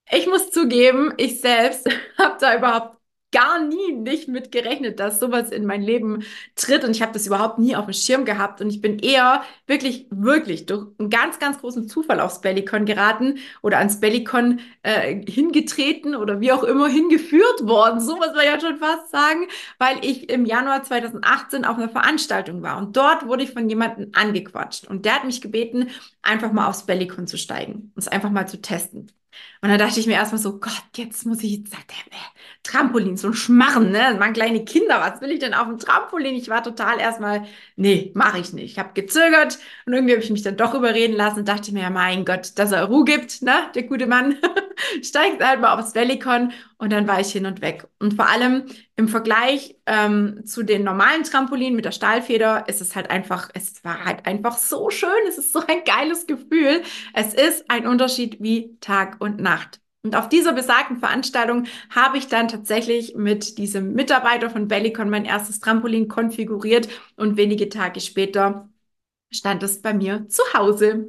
Ich 0.08 0.28
muss 0.28 0.50
zugeben, 0.52 1.12
ich 1.16 1.40
selbst 1.40 1.88
habe 2.18 2.36
da 2.40 2.56
überhaupt 2.56 2.95
gar 3.32 3.62
nie 3.62 3.92
nicht 3.92 4.28
mit 4.28 4.52
gerechnet, 4.52 5.00
dass 5.00 5.20
sowas 5.20 5.50
in 5.50 5.66
mein 5.66 5.82
Leben 5.82 6.24
tritt. 6.54 6.84
Und 6.84 6.92
ich 6.92 7.02
habe 7.02 7.12
das 7.12 7.26
überhaupt 7.26 7.58
nie 7.58 7.76
auf 7.76 7.86
dem 7.86 7.94
Schirm 7.94 8.24
gehabt. 8.24 8.60
Und 8.60 8.70
ich 8.70 8.80
bin 8.80 8.98
eher 8.98 9.42
wirklich, 9.66 10.06
wirklich 10.10 10.66
durch 10.66 10.86
einen 10.98 11.10
ganz, 11.10 11.38
ganz 11.38 11.58
großen 11.58 11.88
Zufall 11.88 12.20
aufs 12.20 12.40
Bellycon 12.40 12.86
geraten 12.86 13.38
oder 13.62 13.78
ans 13.78 14.00
Bellycon 14.00 14.60
äh, 14.82 15.24
hingetreten 15.28 16.14
oder 16.14 16.40
wie 16.40 16.52
auch 16.52 16.62
immer 16.62 16.88
hingeführt 16.88 17.66
worden, 17.66 18.00
so 18.00 18.16
muss 18.16 18.32
man 18.34 18.44
ja 18.44 18.60
schon 18.60 18.78
fast 18.78 19.10
sagen, 19.10 19.46
weil 19.78 19.98
ich 20.02 20.28
im 20.30 20.46
Januar 20.46 20.82
2018 20.82 21.64
auf 21.64 21.76
einer 21.76 21.88
Veranstaltung 21.88 22.62
war. 22.62 22.78
Und 22.78 22.96
dort 22.96 23.26
wurde 23.26 23.42
ich 23.42 23.52
von 23.52 23.68
jemandem 23.68 24.10
angequatscht. 24.14 24.86
Und 24.86 25.04
der 25.04 25.16
hat 25.16 25.24
mich 25.24 25.40
gebeten, 25.40 25.88
einfach 26.22 26.52
mal 26.52 26.68
aufs 26.68 26.86
Bellycon 26.86 27.26
zu 27.26 27.36
steigen 27.36 27.92
es 27.96 28.08
einfach 28.08 28.30
mal 28.30 28.46
zu 28.46 28.60
testen. 28.60 29.10
Und 29.62 29.70
dann 29.70 29.78
dachte 29.78 30.00
ich 30.00 30.06
mir 30.06 30.14
erstmal 30.14 30.40
so, 30.40 30.58
Gott, 30.58 30.82
jetzt 30.96 31.24
muss 31.26 31.42
ich 31.42 31.58
jetzt, 31.58 31.72
äh, 31.72 31.76
Trampolin, 32.62 33.16
so 33.16 33.28
ein 33.28 33.34
Schmarren, 33.34 33.90
ne? 33.90 34.08
Das 34.10 34.18
waren 34.18 34.32
kleine 34.32 34.64
Kinder, 34.64 35.00
was 35.00 35.20
will 35.20 35.30
ich 35.30 35.38
denn 35.38 35.54
auf 35.54 35.66
dem 35.68 35.78
Trampolin? 35.78 36.34
Ich 36.34 36.48
war 36.48 36.62
total 36.62 37.00
erstmal, 37.00 37.44
nee, 37.76 38.10
mache 38.14 38.38
ich 38.38 38.52
nicht. 38.52 38.72
Ich 38.72 38.78
habe 38.78 38.90
gezögert 38.94 39.58
und 39.86 39.92
irgendwie 39.92 40.14
habe 40.14 40.22
ich 40.22 40.30
mich 40.30 40.42
dann 40.42 40.56
doch 40.56 40.74
überreden 40.74 41.14
lassen 41.16 41.40
und 41.40 41.48
dachte 41.48 41.72
mir, 41.72 41.82
ja, 41.82 41.90
mein 41.90 42.24
Gott, 42.24 42.58
dass 42.58 42.72
er 42.72 42.84
Ruhe 42.84 43.04
gibt, 43.04 43.42
ne? 43.42 43.70
Der 43.74 43.84
gute 43.84 44.06
Mann 44.06 44.36
steigt 45.02 45.42
halt 45.44 45.60
mal 45.60 45.78
aufs 45.78 45.94
Valleycon 45.94 46.52
und 46.78 46.92
dann 46.92 47.08
war 47.08 47.20
ich 47.20 47.32
hin 47.32 47.46
und 47.46 47.60
weg. 47.62 47.86
Und 47.98 48.14
vor 48.14 48.28
allem 48.28 48.64
im 48.96 49.08
Vergleich 49.08 49.76
ähm, 49.86 50.42
zu 50.44 50.62
den 50.62 50.84
normalen 50.84 51.22
Trampolinen 51.22 51.76
mit 51.76 51.84
der 51.84 51.92
Stahlfeder 51.92 52.68
ist 52.68 52.80
es 52.80 52.96
halt 52.96 53.10
einfach, 53.10 53.48
es 53.54 53.84
war 53.84 54.04
halt 54.04 54.26
einfach 54.26 54.58
so 54.58 54.90
schön. 54.90 55.10
Es 55.28 55.38
ist 55.38 55.52
so 55.52 55.60
ein 55.66 55.84
geiles 55.84 56.26
Gefühl. 56.26 56.82
Es 57.14 57.32
ist 57.34 57.64
ein 57.68 57.86
Unterschied 57.86 58.42
wie 58.42 58.76
Tag 58.80 59.16
und 59.20 59.40
Nacht. 59.40 59.45
Und 60.02 60.14
auf 60.14 60.28
dieser 60.28 60.52
besagten 60.52 60.98
Veranstaltung 60.98 61.66
habe 61.90 62.16
ich 62.18 62.28
dann 62.28 62.46
tatsächlich 62.48 63.16
mit 63.16 63.58
diesem 63.58 63.92
Mitarbeiter 63.94 64.50
von 64.50 64.68
Bellicon 64.68 65.10
mein 65.10 65.24
erstes 65.24 65.58
Trampolin 65.58 66.06
konfiguriert 66.06 66.88
und 67.16 67.36
wenige 67.36 67.68
Tage 67.68 68.00
später 68.00 68.68
stand 69.32 69.62
es 69.64 69.82
bei 69.82 69.94
mir 69.94 70.28
zu 70.28 70.42
Hause. 70.54 71.08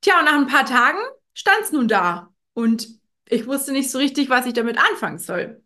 Tja, 0.00 0.18
und 0.20 0.24
nach 0.26 0.34
ein 0.34 0.46
paar 0.46 0.64
Tagen 0.64 0.98
stand 1.34 1.60
es 1.62 1.72
nun 1.72 1.88
da 1.88 2.32
und 2.54 2.88
ich 3.28 3.46
wusste 3.46 3.72
nicht 3.72 3.90
so 3.90 3.98
richtig, 3.98 4.30
was 4.30 4.46
ich 4.46 4.54
damit 4.54 4.78
anfangen 4.78 5.18
soll. 5.18 5.62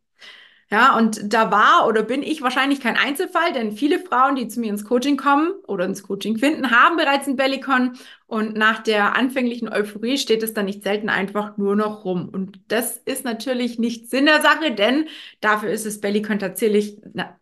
Ja, 0.72 0.96
und 0.96 1.34
da 1.34 1.50
war 1.50 1.86
oder 1.86 2.02
bin 2.02 2.22
ich 2.22 2.40
wahrscheinlich 2.40 2.80
kein 2.80 2.96
Einzelfall, 2.96 3.52
denn 3.52 3.72
viele 3.72 3.98
Frauen, 3.98 4.36
die 4.36 4.48
zu 4.48 4.58
mir 4.58 4.70
ins 4.70 4.86
Coaching 4.86 5.18
kommen 5.18 5.50
oder 5.66 5.84
ins 5.84 6.02
Coaching 6.02 6.38
finden, 6.38 6.70
haben 6.70 6.96
bereits 6.96 7.28
ein 7.28 7.36
Bellycon 7.36 7.98
und 8.26 8.56
nach 8.56 8.82
der 8.82 9.14
anfänglichen 9.14 9.68
Euphorie 9.68 10.16
steht 10.16 10.42
es 10.42 10.54
dann 10.54 10.64
nicht 10.64 10.82
selten 10.82 11.10
einfach 11.10 11.58
nur 11.58 11.76
noch 11.76 12.06
rum. 12.06 12.30
Und 12.30 12.58
das 12.68 12.96
ist 13.04 13.22
natürlich 13.22 13.78
nicht 13.78 14.08
Sinn 14.08 14.24
der 14.24 14.40
Sache, 14.40 14.72
denn 14.74 15.08
dafür 15.42 15.70
ist 15.70 15.84
das 15.84 16.00
Bellycon 16.00 16.38
tatsächlich 16.38 16.96
na, 17.12 17.38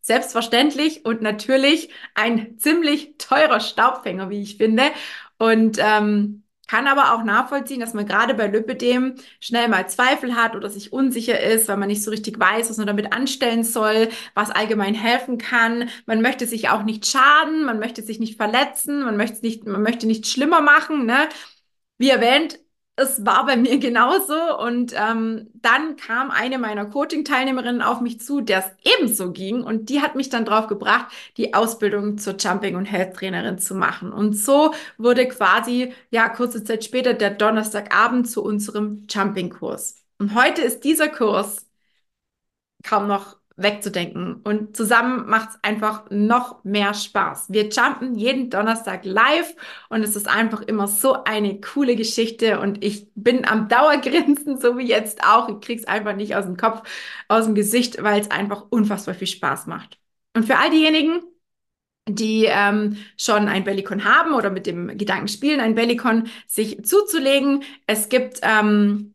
selbstverständlich 0.00 1.04
und 1.04 1.20
natürlich 1.20 1.90
ein 2.14 2.58
ziemlich 2.58 3.16
teurer 3.18 3.60
Staubfänger, 3.60 4.30
wie 4.30 4.40
ich 4.40 4.56
finde. 4.56 4.84
Und 5.38 5.78
ähm, 5.78 6.42
kann 6.66 6.86
aber 6.86 7.14
auch 7.14 7.22
nachvollziehen, 7.24 7.80
dass 7.80 7.94
man 7.94 8.06
gerade 8.06 8.34
bei 8.34 8.46
Lipidem 8.48 9.14
schnell 9.40 9.68
mal 9.68 9.88
Zweifel 9.88 10.34
hat 10.34 10.56
oder 10.56 10.68
sich 10.70 10.92
unsicher 10.92 11.40
ist, 11.40 11.68
weil 11.68 11.76
man 11.76 11.88
nicht 11.88 12.02
so 12.02 12.10
richtig 12.10 12.38
weiß, 12.38 12.70
was 12.70 12.76
man 12.78 12.86
damit 12.86 13.12
anstellen 13.12 13.64
soll, 13.64 14.08
was 14.34 14.50
allgemein 14.50 14.94
helfen 14.94 15.38
kann. 15.38 15.88
Man 16.06 16.22
möchte 16.22 16.46
sich 16.46 16.68
auch 16.68 16.82
nicht 16.82 17.06
schaden, 17.06 17.64
man 17.64 17.78
möchte 17.78 18.02
sich 18.02 18.18
nicht 18.18 18.36
verletzen, 18.36 19.04
man 19.04 19.16
möchte 19.16 19.44
nicht, 19.44 19.66
man 19.66 19.82
möchte 19.82 20.06
nicht 20.06 20.26
schlimmer 20.26 20.60
machen. 20.60 21.06
Ne? 21.06 21.28
Wie 21.98 22.10
erwähnt, 22.10 22.58
es 22.96 23.24
war 23.26 23.46
bei 23.46 23.56
mir 23.56 23.78
genauso. 23.78 24.58
Und 24.58 24.94
ähm, 24.96 25.50
dann 25.54 25.96
kam 25.96 26.30
eine 26.30 26.58
meiner 26.58 26.86
Coaching-Teilnehmerinnen 26.86 27.82
auf 27.82 28.00
mich 28.00 28.20
zu, 28.20 28.40
der 28.40 28.60
es 28.60 28.92
ebenso 28.98 29.32
ging. 29.32 29.62
Und 29.62 29.88
die 29.90 30.00
hat 30.00 30.16
mich 30.16 30.30
dann 30.30 30.44
drauf 30.44 30.66
gebracht, 30.66 31.06
die 31.36 31.54
Ausbildung 31.54 32.18
zur 32.18 32.36
Jumping- 32.36 32.76
und 32.76 32.86
Health-Trainerin 32.86 33.58
zu 33.58 33.74
machen. 33.74 34.12
Und 34.12 34.34
so 34.34 34.72
wurde 34.98 35.28
quasi, 35.28 35.92
ja, 36.10 36.28
kurze 36.28 36.64
Zeit 36.64 36.84
später 36.84 37.14
der 37.14 37.30
Donnerstagabend 37.30 38.28
zu 38.28 38.42
unserem 38.42 39.06
Jumping-Kurs. 39.08 40.02
Und 40.18 40.34
heute 40.34 40.62
ist 40.62 40.84
dieser 40.84 41.08
Kurs 41.08 41.66
kaum 42.82 43.06
noch 43.06 43.36
wegzudenken. 43.56 44.40
Und 44.44 44.76
zusammen 44.76 45.28
macht 45.28 45.50
es 45.50 45.58
einfach 45.62 46.04
noch 46.10 46.62
mehr 46.64 46.92
Spaß. 46.94 47.46
Wir 47.50 47.68
jumpen 47.68 48.14
jeden 48.14 48.50
Donnerstag 48.50 49.04
live 49.04 49.54
und 49.88 50.02
es 50.02 50.14
ist 50.14 50.28
einfach 50.28 50.60
immer 50.62 50.88
so 50.88 51.24
eine 51.24 51.60
coole 51.60 51.96
Geschichte 51.96 52.60
und 52.60 52.84
ich 52.84 53.08
bin 53.14 53.46
am 53.46 53.68
Dauergrinsen, 53.68 54.60
so 54.60 54.76
wie 54.78 54.86
jetzt 54.86 55.24
auch. 55.24 55.48
Ich 55.48 55.60
krieg's 55.60 55.84
einfach 55.84 56.14
nicht 56.14 56.36
aus 56.36 56.44
dem 56.44 56.56
Kopf, 56.56 56.82
aus 57.28 57.46
dem 57.46 57.54
Gesicht, 57.54 58.02
weil 58.02 58.20
es 58.20 58.30
einfach 58.30 58.66
unfassbar 58.70 59.14
viel 59.14 59.26
Spaß 59.26 59.66
macht. 59.66 59.98
Und 60.34 60.44
für 60.44 60.58
all 60.58 60.70
diejenigen, 60.70 61.22
die 62.08 62.44
ähm, 62.44 62.98
schon 63.16 63.48
ein 63.48 63.64
Bellycon 63.64 64.04
haben 64.04 64.34
oder 64.34 64.50
mit 64.50 64.66
dem 64.66 64.96
Gedanken 64.96 65.28
spielen, 65.28 65.60
ein 65.60 65.74
Bellycon 65.74 66.28
sich 66.46 66.84
zuzulegen. 66.84 67.64
Es 67.86 68.08
gibt 68.08 68.40
ähm, 68.42 69.12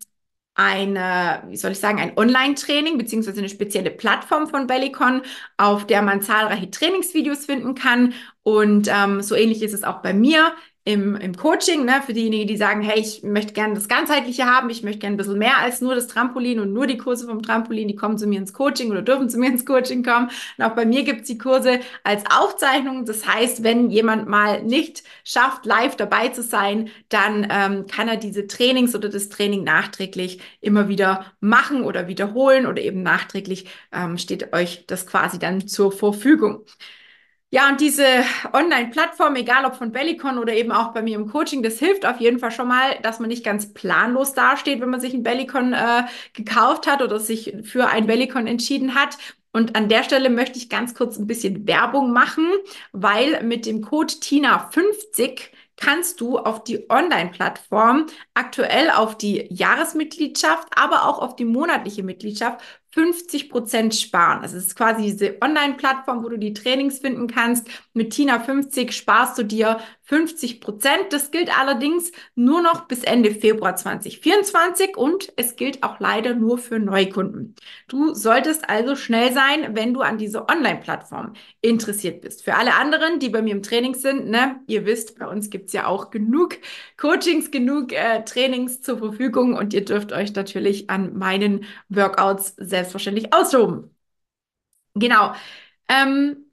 eine, 0.56 1.44
wie 1.48 1.58
soll 1.58 1.72
ich 1.72 1.80
sagen, 1.80 2.00
ein 2.00 2.18
Online-Training 2.18 2.98
beziehungsweise 2.98 3.40
eine 3.40 3.50
spezielle 3.50 3.90
Plattform 3.90 4.48
von 4.48 4.68
Bellycon, 4.68 5.22
auf 5.58 5.88
der 5.88 6.02
man 6.02 6.22
zahlreiche 6.22 6.70
Trainingsvideos 6.70 7.46
finden 7.46 7.74
kann. 7.76 8.14
Und 8.44 8.90
ähm, 8.92 9.22
so 9.22 9.36
ähnlich 9.36 9.62
ist 9.62 9.74
es 9.74 9.84
auch 9.84 10.02
bei 10.02 10.14
mir 10.14 10.54
im, 10.84 11.16
im 11.16 11.38
Coaching, 11.38 11.86
ne, 11.86 12.02
für 12.04 12.14
diejenigen, 12.14 12.48
die 12.48 12.58
sagen, 12.58 12.82
hey, 12.82 13.00
ich 13.00 13.22
möchte 13.22 13.54
gerne 13.54 13.76
das 13.76 13.88
Ganzheitliche 13.88 14.46
haben, 14.46 14.72
ich 14.72 14.82
möchte 14.82 15.00
gerne 15.00 15.14
ein 15.14 15.18
bisschen 15.18 15.38
mehr 15.38 15.60
als 15.60 15.80
nur 15.80 15.94
das 15.94 16.08
Trampolin 16.08 16.60
und 16.60 16.74
nur 16.74 16.88
die 16.88 16.98
Kurse 16.98 17.28
vom 17.28 17.44
Trampolin, 17.44 17.88
die 17.88 17.96
kommen 17.96 18.18
zu 18.18 18.26
mir 18.26 18.40
ins 18.40 18.52
Coaching 18.52 18.90
oder 18.90 19.04
dürfen 19.04 19.30
zu 19.30 19.38
mir 19.38 19.50
ins 19.50 19.66
Coaching 19.66 20.04
kommen. 20.04 20.32
Und 20.58 20.64
auch 20.64 20.74
bei 20.74 20.86
mir 20.86 21.04
gibt 21.04 21.22
es 21.22 21.28
die 21.28 21.38
Kurse 21.38 21.80
als 22.04 22.24
Aufzeichnung. 22.32 23.06
Das 23.06 23.28
heißt, 23.28 23.64
wenn 23.64 23.92
jemand 23.92 24.28
mal 24.28 24.64
nicht 24.64 25.04
schafft, 25.24 25.68
live 25.68 25.96
dabei 25.98 26.30
zu 26.30 26.42
sein, 26.42 26.90
dann 27.10 27.48
ähm, 27.52 27.86
kann 27.86 28.08
er 28.08 28.18
diese 28.18 28.48
Trainings 28.48 28.96
oder 28.96 29.10
das 29.10 29.30
Training 29.30 29.64
nachträglich 29.64 30.40
immer 30.62 30.88
wieder 30.88 31.26
machen 31.42 31.84
oder 31.84 32.08
wiederholen 32.08 32.66
oder 32.66 32.82
eben 32.82 33.04
nachträglich 33.04 33.68
ähm, 33.92 34.18
steht 34.18 34.52
euch 34.54 34.86
das 34.88 35.06
quasi 35.06 35.38
dann 35.38 35.68
zur 35.68 35.92
Verfügung. 35.92 36.66
Ja, 37.54 37.68
und 37.70 37.82
diese 37.82 38.06
Online-Plattform, 38.54 39.36
egal 39.36 39.66
ob 39.66 39.76
von 39.76 39.92
Bellicon 39.92 40.38
oder 40.38 40.54
eben 40.54 40.72
auch 40.72 40.94
bei 40.94 41.02
mir 41.02 41.16
im 41.18 41.28
Coaching, 41.28 41.62
das 41.64 41.80
hilft 41.80 42.06
auf 42.06 42.22
jeden 42.22 42.40
Fall 42.40 42.52
schon 42.52 42.70
mal, 42.70 42.98
dass 43.04 43.20
man 43.20 43.28
nicht 43.28 43.44
ganz 43.44 43.74
planlos 43.74 44.34
dasteht, 44.34 44.80
wenn 44.80 44.90
man 44.90 45.02
sich 45.02 45.14
ein 45.14 45.24
Bellicon 45.24 45.74
äh, 45.74 46.04
gekauft 46.34 46.88
hat 46.88 47.02
oder 47.02 47.20
sich 47.20 47.54
für 47.64 47.88
ein 47.90 48.08
Bellicon 48.08 48.48
entschieden 48.48 48.96
hat. 48.96 49.18
Und 49.52 49.76
an 49.76 49.90
der 49.90 50.04
Stelle 50.04 50.30
möchte 50.30 50.58
ich 50.58 50.70
ganz 50.70 50.96
kurz 50.96 51.18
ein 51.18 51.28
bisschen 51.28 51.68
Werbung 51.68 52.14
machen, 52.14 52.48
weil 52.94 53.44
mit 53.44 53.66
dem 53.66 53.82
Code 53.82 54.14
TINA50 54.14 55.50
kannst 55.76 56.22
du 56.22 56.38
auf 56.38 56.64
die 56.64 56.90
Online-Plattform 56.90 58.06
aktuell 58.34 58.92
auf 58.92 59.18
die 59.18 59.48
Jahresmitgliedschaft, 59.50 60.68
aber 60.76 61.06
auch 61.06 61.20
auf 61.20 61.36
die 61.36 61.46
monatliche 61.46 62.04
Mitgliedschaft 62.04 62.62
50 62.94 63.50
Prozent 63.50 63.96
sparen. 63.96 64.42
Das 64.42 64.54
ist 64.54 64.76
quasi 64.76 65.04
diese 65.04 65.38
Online-Plattform, 65.42 66.24
wo 66.24 66.30
du 66.30 66.38
die 66.38 66.54
Trainings 66.54 67.00
finden 67.00 67.28
kannst. 67.28 67.70
Mit 67.94 68.12
Tina 68.14 68.40
50 68.40 68.92
sparst 68.92 69.38
du 69.38 69.44
dir 69.44 69.80
50 70.04 70.60
Prozent. 70.60 71.06
Das 71.12 71.32
gilt 71.32 71.58
allerdings 71.58 72.12
nur 72.36 72.62
noch 72.62 72.88
bis 72.88 73.06
Ende 73.06 73.32
Februar 73.32 73.78
2024 73.78 74.98
und 74.98 75.32
es 75.38 75.56
gilt 75.56 75.84
auch 75.84 76.02
leider 76.02 76.36
nur 76.36 76.58
für 76.58 76.80
Neukunden. 76.80 77.56
Du 77.88 78.14
solltest 78.14 78.70
also 78.70 78.98
schnell 78.98 79.32
sein, 79.32 79.74
wenn 79.74 79.94
du 79.94 80.02
an 80.02 80.18
diese 80.18 80.50
Online-Plattform 80.50 81.34
interessiert 81.62 82.20
bist. 82.22 82.44
Für 82.44 82.56
alle 82.56 82.76
anderen, 82.76 83.20
die 83.20 83.30
bei 83.30 83.42
mir 83.42 83.54
im 83.54 83.64
Training 83.64 83.94
sind, 83.94 84.30
ne, 84.30 84.60
ihr 84.68 84.86
wisst, 84.86 85.18
bei 85.18 85.28
uns 85.28 85.50
gibt's 85.50 85.72
ja 85.72 85.88
auch 85.88 86.12
genug 86.12 86.58
Coachings, 86.98 87.52
genug 87.52 87.94
äh, 87.94 88.26
Trainings 88.26 88.82
zur 88.82 88.98
Verfügung 88.98 89.56
und 89.56 89.74
ihr 89.74 89.86
dürft 89.86 90.12
euch 90.12 90.36
natürlich 90.36 90.90
an 90.90 91.18
meinen 91.18 91.64
Workouts 91.88 92.56
selbstverständlich 92.82 93.34
austoben. 93.34 93.96
Genau. 94.96 95.34
Ähm, 95.88 96.52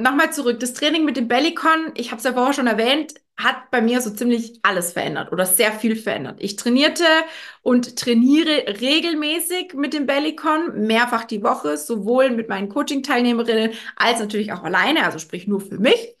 Nochmal 0.00 0.32
zurück. 0.32 0.60
Das 0.60 0.72
Training 0.72 1.04
mit 1.04 1.18
dem 1.18 1.28
Bellycon, 1.28 1.92
ich 1.94 2.10
habe 2.10 2.18
es 2.18 2.24
ja 2.24 2.32
vorher 2.32 2.54
schon 2.54 2.66
erwähnt, 2.66 3.14
hat 3.36 3.70
bei 3.70 3.82
mir 3.82 4.00
so 4.00 4.10
ziemlich 4.10 4.58
alles 4.62 4.92
verändert 4.94 5.30
oder 5.32 5.44
sehr 5.46 5.72
viel 5.72 5.94
verändert. 5.94 6.38
Ich 6.40 6.56
trainierte 6.56 7.04
und 7.62 7.96
trainiere 7.96 8.80
regelmäßig 8.80 9.74
mit 9.74 9.92
dem 9.92 10.06
Bellycon, 10.06 10.86
mehrfach 10.86 11.24
die 11.24 11.42
Woche, 11.42 11.76
sowohl 11.76 12.30
mit 12.30 12.48
meinen 12.48 12.70
Coaching-Teilnehmerinnen 12.70 13.72
als 13.96 14.20
natürlich 14.20 14.52
auch 14.52 14.62
alleine, 14.64 15.04
also 15.04 15.18
sprich 15.18 15.46
nur 15.46 15.60
für 15.60 15.78
mich, 15.78 16.16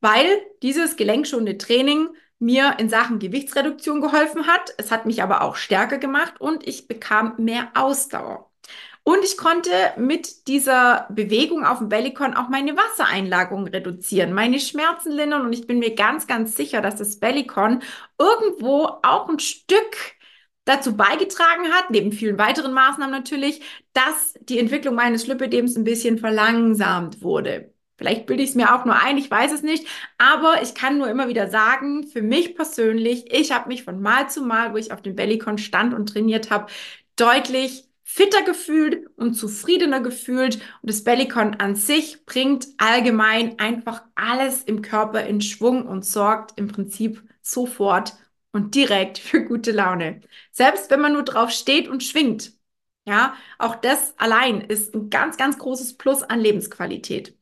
weil 0.00 0.26
dieses 0.62 0.96
gelenkschonende 0.96 1.58
Training 1.58 2.08
mir 2.38 2.76
in 2.78 2.90
Sachen 2.90 3.18
Gewichtsreduktion 3.18 4.02
geholfen 4.02 4.46
hat. 4.46 4.74
Es 4.78 4.90
hat 4.90 5.06
mich 5.06 5.22
aber 5.22 5.42
auch 5.42 5.56
stärker 5.56 5.98
gemacht 5.98 6.40
und 6.40 6.66
ich 6.68 6.88
bekam 6.88 7.34
mehr 7.38 7.70
Ausdauer. 7.74 8.51
Und 9.04 9.24
ich 9.24 9.36
konnte 9.36 9.70
mit 9.96 10.46
dieser 10.46 11.06
Bewegung 11.10 11.64
auf 11.64 11.78
dem 11.78 11.88
Bellycon 11.88 12.34
auch 12.34 12.48
meine 12.48 12.76
Wassereinlagerung 12.76 13.66
reduzieren, 13.66 14.32
meine 14.32 14.60
Schmerzen 14.60 15.10
lindern. 15.10 15.42
Und 15.44 15.52
ich 15.52 15.66
bin 15.66 15.80
mir 15.80 15.94
ganz, 15.94 16.26
ganz 16.28 16.56
sicher, 16.56 16.80
dass 16.80 16.96
das 16.96 17.18
Bellycon 17.18 17.82
irgendwo 18.18 18.84
auch 19.02 19.28
ein 19.28 19.40
Stück 19.40 19.96
dazu 20.64 20.96
beigetragen 20.96 21.72
hat, 21.72 21.90
neben 21.90 22.12
vielen 22.12 22.38
weiteren 22.38 22.72
Maßnahmen 22.72 23.10
natürlich, 23.10 23.62
dass 23.92 24.34
die 24.42 24.60
Entwicklung 24.60 24.94
meines 24.94 25.26
Lipödems 25.26 25.76
ein 25.76 25.84
bisschen 25.84 26.18
verlangsamt 26.18 27.22
wurde. 27.22 27.72
Vielleicht 27.98 28.26
bilde 28.26 28.42
ich 28.44 28.50
es 28.50 28.54
mir 28.56 28.74
auch 28.74 28.84
nur 28.84 28.96
ein, 28.96 29.18
ich 29.18 29.30
weiß 29.30 29.52
es 29.52 29.62
nicht. 29.62 29.86
Aber 30.18 30.62
ich 30.62 30.74
kann 30.74 30.98
nur 30.98 31.08
immer 31.10 31.28
wieder 31.28 31.48
sagen, 31.50 32.06
für 32.06 32.22
mich 32.22 32.54
persönlich, 32.54 33.32
ich 33.32 33.52
habe 33.52 33.68
mich 33.68 33.84
von 33.84 34.00
Mal 34.00 34.30
zu 34.30 34.42
Mal, 34.42 34.72
wo 34.72 34.76
ich 34.76 34.92
auf 34.92 35.02
dem 35.02 35.16
Bellycon 35.16 35.58
stand 35.58 35.92
und 35.94 36.08
trainiert 36.08 36.50
habe, 36.50 36.66
deutlich 37.16 37.84
fitter 38.04 38.42
gefühlt 38.42 39.08
und 39.16 39.34
zufriedener 39.34 40.00
gefühlt. 40.00 40.56
Und 40.56 40.90
das 40.90 41.04
Bellycon 41.04 41.54
an 41.56 41.76
sich 41.76 42.24
bringt 42.26 42.68
allgemein 42.78 43.58
einfach 43.58 44.02
alles 44.14 44.62
im 44.64 44.82
Körper 44.82 45.24
in 45.24 45.40
Schwung 45.40 45.86
und 45.86 46.04
sorgt 46.04 46.58
im 46.58 46.68
Prinzip 46.68 47.22
sofort 47.40 48.14
und 48.52 48.74
direkt 48.74 49.18
für 49.18 49.44
gute 49.44 49.72
Laune. 49.72 50.20
Selbst 50.50 50.90
wenn 50.90 51.00
man 51.00 51.12
nur 51.14 51.24
drauf 51.24 51.50
steht 51.50 51.88
und 51.88 52.02
schwingt. 52.02 52.52
Ja, 53.04 53.34
auch 53.58 53.74
das 53.76 54.14
allein 54.18 54.60
ist 54.60 54.94
ein 54.94 55.10
ganz, 55.10 55.36
ganz 55.36 55.58
großes 55.58 55.96
Plus 55.98 56.22
an 56.22 56.40
Lebensqualität. 56.40 57.36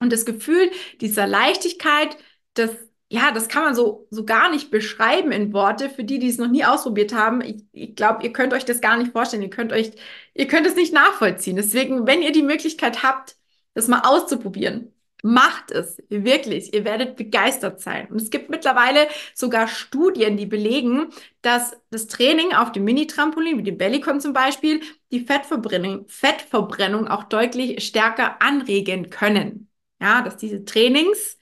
Und 0.00 0.12
das 0.12 0.24
Gefühl 0.26 0.70
dieser 1.00 1.26
Leichtigkeit, 1.26 2.16
das 2.54 2.70
ja, 3.14 3.30
das 3.30 3.48
kann 3.48 3.62
man 3.62 3.74
so, 3.76 4.08
so 4.10 4.24
gar 4.24 4.50
nicht 4.50 4.70
beschreiben 4.72 5.30
in 5.30 5.52
Worte. 5.52 5.88
Für 5.88 6.02
die, 6.02 6.18
die 6.18 6.28
es 6.28 6.38
noch 6.38 6.48
nie 6.48 6.64
ausprobiert 6.64 7.14
haben, 7.14 7.40
ich, 7.42 7.64
ich 7.72 7.94
glaube, 7.94 8.24
ihr 8.24 8.32
könnt 8.32 8.52
euch 8.52 8.64
das 8.64 8.80
gar 8.80 8.96
nicht 8.96 9.12
vorstellen. 9.12 9.42
Ihr 9.42 9.50
könnt 9.50 9.72
euch, 9.72 9.92
ihr 10.34 10.48
könnt 10.48 10.66
es 10.66 10.74
nicht 10.74 10.92
nachvollziehen. 10.92 11.54
Deswegen, 11.54 12.06
wenn 12.08 12.22
ihr 12.22 12.32
die 12.32 12.42
Möglichkeit 12.42 13.04
habt, 13.04 13.36
das 13.74 13.86
mal 13.86 14.00
auszuprobieren, 14.00 14.92
macht 15.22 15.70
es. 15.70 16.02
Wirklich. 16.08 16.74
Ihr 16.74 16.84
werdet 16.84 17.14
begeistert 17.16 17.80
sein. 17.80 18.08
Und 18.10 18.20
es 18.20 18.30
gibt 18.30 18.50
mittlerweile 18.50 19.06
sogar 19.32 19.68
Studien, 19.68 20.36
die 20.36 20.46
belegen, 20.46 21.06
dass 21.40 21.76
das 21.90 22.08
Training 22.08 22.52
auf 22.52 22.72
dem 22.72 22.82
Mini-Trampolin, 22.84 23.58
wie 23.58 23.62
dem 23.62 23.78
Bellycon 23.78 24.20
zum 24.20 24.32
Beispiel, 24.32 24.80
die 25.12 25.20
Fettverbrennung, 25.20 26.08
Fettverbrennung 26.08 27.06
auch 27.06 27.24
deutlich 27.24 27.86
stärker 27.86 28.42
anregen 28.42 29.10
können. 29.10 29.68
Ja, 30.00 30.22
dass 30.22 30.36
diese 30.36 30.64
Trainings 30.64 31.38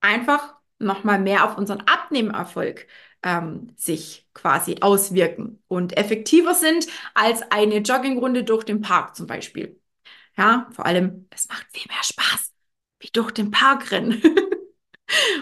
einfach 0.00 0.54
nochmal 0.82 1.18
mehr 1.20 1.44
auf 1.44 1.56
unseren 1.58 1.80
Abnehmerfolg 1.82 2.86
ähm, 3.22 3.72
sich 3.76 4.28
quasi 4.34 4.76
auswirken 4.80 5.62
und 5.68 5.96
effektiver 5.96 6.54
sind 6.54 6.86
als 7.14 7.42
eine 7.50 7.78
Joggingrunde 7.78 8.44
durch 8.44 8.64
den 8.64 8.80
Park 8.80 9.16
zum 9.16 9.26
Beispiel. 9.26 9.80
Ja, 10.36 10.68
vor 10.72 10.86
allem, 10.86 11.28
es 11.30 11.48
macht 11.48 11.66
viel 11.72 11.90
mehr 11.92 12.02
Spaß, 12.02 12.52
wie 13.00 13.10
durch 13.12 13.32
den 13.32 13.50
Park 13.50 13.90
rennen. 13.92 14.22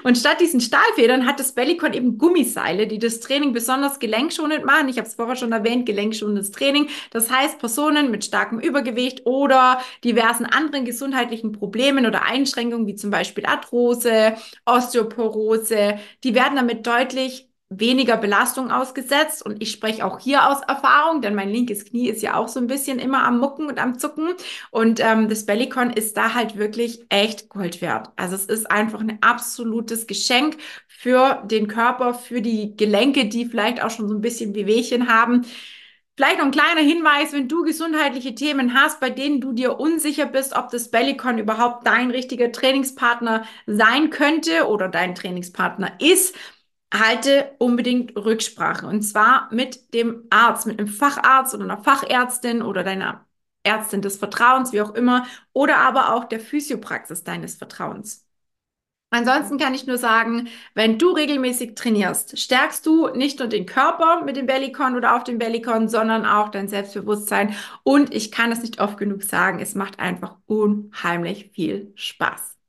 Und 0.03 0.17
statt 0.17 0.41
diesen 0.41 0.61
Stahlfedern 0.61 1.27
hat 1.27 1.41
das 1.41 1.53
Bellycon 1.53 1.93
eben 1.93 2.19
Gummiseile, 2.19 2.87
die 2.87 2.99
das 2.99 3.21
Training 3.21 3.53
besonders 3.53 3.99
gelenkschonend 3.99 4.65
machen. 4.65 4.89
Ich 4.89 4.97
habe 4.97 5.07
es 5.07 5.15
vorher 5.15 5.37
schon 5.37 5.53
erwähnt, 5.53 5.87
gelenkschonendes 5.87 6.51
Training. 6.51 6.89
Das 7.11 7.31
heißt, 7.31 7.59
Personen 7.59 8.11
mit 8.11 8.25
starkem 8.25 8.61
Übergewicht 8.61 9.27
oder 9.27 9.81
diversen 10.05 10.47
anderen 10.47 10.85
gesundheitlichen 10.85 11.53
Problemen 11.53 12.07
oder 12.07 12.25
Einschränkungen, 12.25 12.87
wie 12.87 12.95
zum 12.95 13.11
Beispiel 13.11 13.47
Arthrose, 13.47 14.35
Osteoporose, 14.65 15.99
die 16.25 16.35
werden 16.35 16.57
damit 16.57 16.87
deutlich 16.87 17.50
weniger 17.71 18.17
Belastung 18.17 18.73
ausgesetzt 18.73 19.47
und 19.47 19.63
ich 19.63 19.71
spreche 19.71 20.05
auch 20.05 20.19
hier 20.19 20.49
aus 20.49 20.61
Erfahrung, 20.67 21.23
denn 21.23 21.37
mein 21.37 21.51
linkes 21.51 21.85
Knie 21.85 22.09
ist 22.09 22.21
ja 22.21 22.35
auch 22.35 22.49
so 22.49 22.59
ein 22.59 22.67
bisschen 22.67 22.99
immer 22.99 23.25
am 23.25 23.39
Mucken 23.39 23.67
und 23.69 23.79
am 23.79 23.97
Zucken 23.97 24.31
und 24.73 24.99
ähm, 24.99 25.29
das 25.29 25.47
Bellycon 25.47 25.91
ist 25.91 26.17
da 26.17 26.35
halt 26.35 26.57
wirklich 26.59 27.07
echt 27.11 27.49
Gold 27.49 27.81
wert. 27.81 28.09
Also 28.17 28.35
es 28.35 28.47
ist 28.47 28.69
einfach 28.69 29.01
ein 29.01 29.19
absolutes 29.23 30.09
Geschenk 30.09 30.57
für 30.89 31.43
den 31.47 31.69
Körper, 31.69 32.15
für 32.15 32.43
die 32.43 32.77
Gelenke, 32.77 33.27
die 33.29 33.47
vielleicht 33.47 33.83
auch 33.83 33.91
schon 33.91 34.09
so 34.09 34.15
ein 34.17 34.21
bisschen 34.21 34.55
Wehwehchen 34.57 35.09
haben. 35.09 35.47
Vielleicht 36.17 36.39
noch 36.39 36.47
ein 36.47 36.51
kleiner 36.51 36.81
Hinweis, 36.83 37.33
wenn 37.33 37.49
du 37.49 37.63
gesundheitliche 37.63 38.35
Themen 38.35 38.75
hast, 38.75 39.01
bei 39.01 39.11
denen 39.11 39.41
du 39.41 39.53
dir 39.53 39.79
unsicher 39.79 40.27
bist, 40.27 40.55
ob 40.57 40.71
das 40.71 40.91
Bellycon 40.91 41.39
überhaupt 41.39 41.87
dein 41.87 42.11
richtiger 42.11 42.53
Trainingspartner 42.53 43.45
sein 43.67 44.11
könnte 44.11 44.67
oder 44.69 44.89
dein 44.89 45.15
Trainingspartner 45.15 45.93
ist, 46.01 46.35
halte 46.93 47.53
unbedingt 47.59 48.17
Rücksprache. 48.17 48.87
Und 48.87 49.03
zwar 49.03 49.49
mit 49.53 49.95
dem 49.95 50.25
Arzt, 50.31 50.67
mit 50.67 50.79
einem 50.79 50.89
Facharzt 50.89 51.55
oder 51.55 51.65
einer 51.65 51.83
Fachärztin 51.83 52.63
oder 52.63 52.83
deiner 52.85 53.27
Ärztin 53.63 54.03
des 54.03 54.17
Vertrauens, 54.17 54.73
wie 54.73 54.81
auch 54.83 54.95
immer, 54.95 55.27
oder 55.53 55.79
aber 55.79 56.15
auch 56.15 56.25
der 56.25 56.41
Physiopraxis 56.41 57.25
deines 57.25 57.57
Vertrauens. 57.57 58.27
Ansonsten 59.13 59.59
kann 59.59 59.75
ich 59.75 59.87
nur 59.87 59.99
sagen, 59.99 60.49
wenn 60.75 60.97
du 60.97 61.11
regelmäßig 61.11 61.75
trainierst, 61.75 62.39
stärkst 62.39 62.87
du 62.87 63.09
nicht 63.09 63.41
nur 63.41 63.49
den 63.49 63.67
Körper 63.67 64.23
mit 64.25 64.37
dem 64.37 64.47
Bellycon 64.47 64.97
oder 64.97 65.17
auf 65.17 65.25
dem 65.25 65.39
Bellycon, 65.39 65.89
sondern 65.89 66.25
auch 66.25 66.49
dein 66.51 66.69
Selbstbewusstsein. 66.69 67.57
Und 67.83 68.15
ich 68.15 68.31
kann 68.31 68.53
es 68.53 68.63
nicht 68.63 68.81
oft 68.81 68.99
genug 68.99 69.25
sagen, 69.25 69.59
es 69.59 69.75
macht 69.75 69.99
einfach 69.99 70.37
unheimlich 70.47 71.51
viel 71.53 71.93
Spaß. 71.97 72.60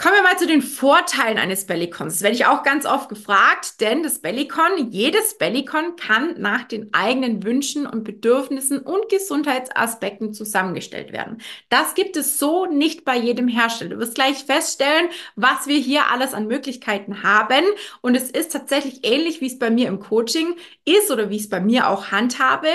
Kommen 0.00 0.14
wir 0.14 0.22
mal 0.22 0.38
zu 0.38 0.46
den 0.46 0.62
Vorteilen 0.62 1.36
eines 1.36 1.66
Bellycons. 1.66 2.14
Das 2.14 2.22
werde 2.22 2.34
ich 2.34 2.46
auch 2.46 2.62
ganz 2.62 2.86
oft 2.86 3.10
gefragt, 3.10 3.82
denn 3.82 4.02
das 4.02 4.20
Bellycon, 4.20 4.90
jedes 4.90 5.36
Bellycon 5.36 5.94
kann 5.96 6.40
nach 6.40 6.62
den 6.62 6.94
eigenen 6.94 7.42
Wünschen 7.42 7.86
und 7.86 8.02
Bedürfnissen 8.02 8.78
und 8.78 9.10
Gesundheitsaspekten 9.10 10.32
zusammengestellt 10.32 11.12
werden. 11.12 11.42
Das 11.68 11.92
gibt 11.92 12.16
es 12.16 12.38
so 12.38 12.64
nicht 12.64 13.04
bei 13.04 13.14
jedem 13.14 13.46
Hersteller. 13.46 13.90
Du 13.90 13.98
wirst 13.98 14.14
gleich 14.14 14.38
feststellen, 14.38 15.10
was 15.36 15.66
wir 15.66 15.76
hier 15.76 16.10
alles 16.10 16.32
an 16.32 16.46
Möglichkeiten 16.46 17.22
haben. 17.22 17.66
Und 18.00 18.14
es 18.14 18.30
ist 18.30 18.52
tatsächlich 18.52 19.00
ähnlich, 19.02 19.42
wie 19.42 19.48
es 19.48 19.58
bei 19.58 19.68
mir 19.68 19.88
im 19.88 20.00
Coaching 20.00 20.56
ist 20.86 21.10
oder 21.10 21.28
wie 21.28 21.36
ich 21.36 21.42
es 21.42 21.50
bei 21.50 21.60
mir 21.60 21.90
auch 21.90 22.10
handhabe. 22.10 22.68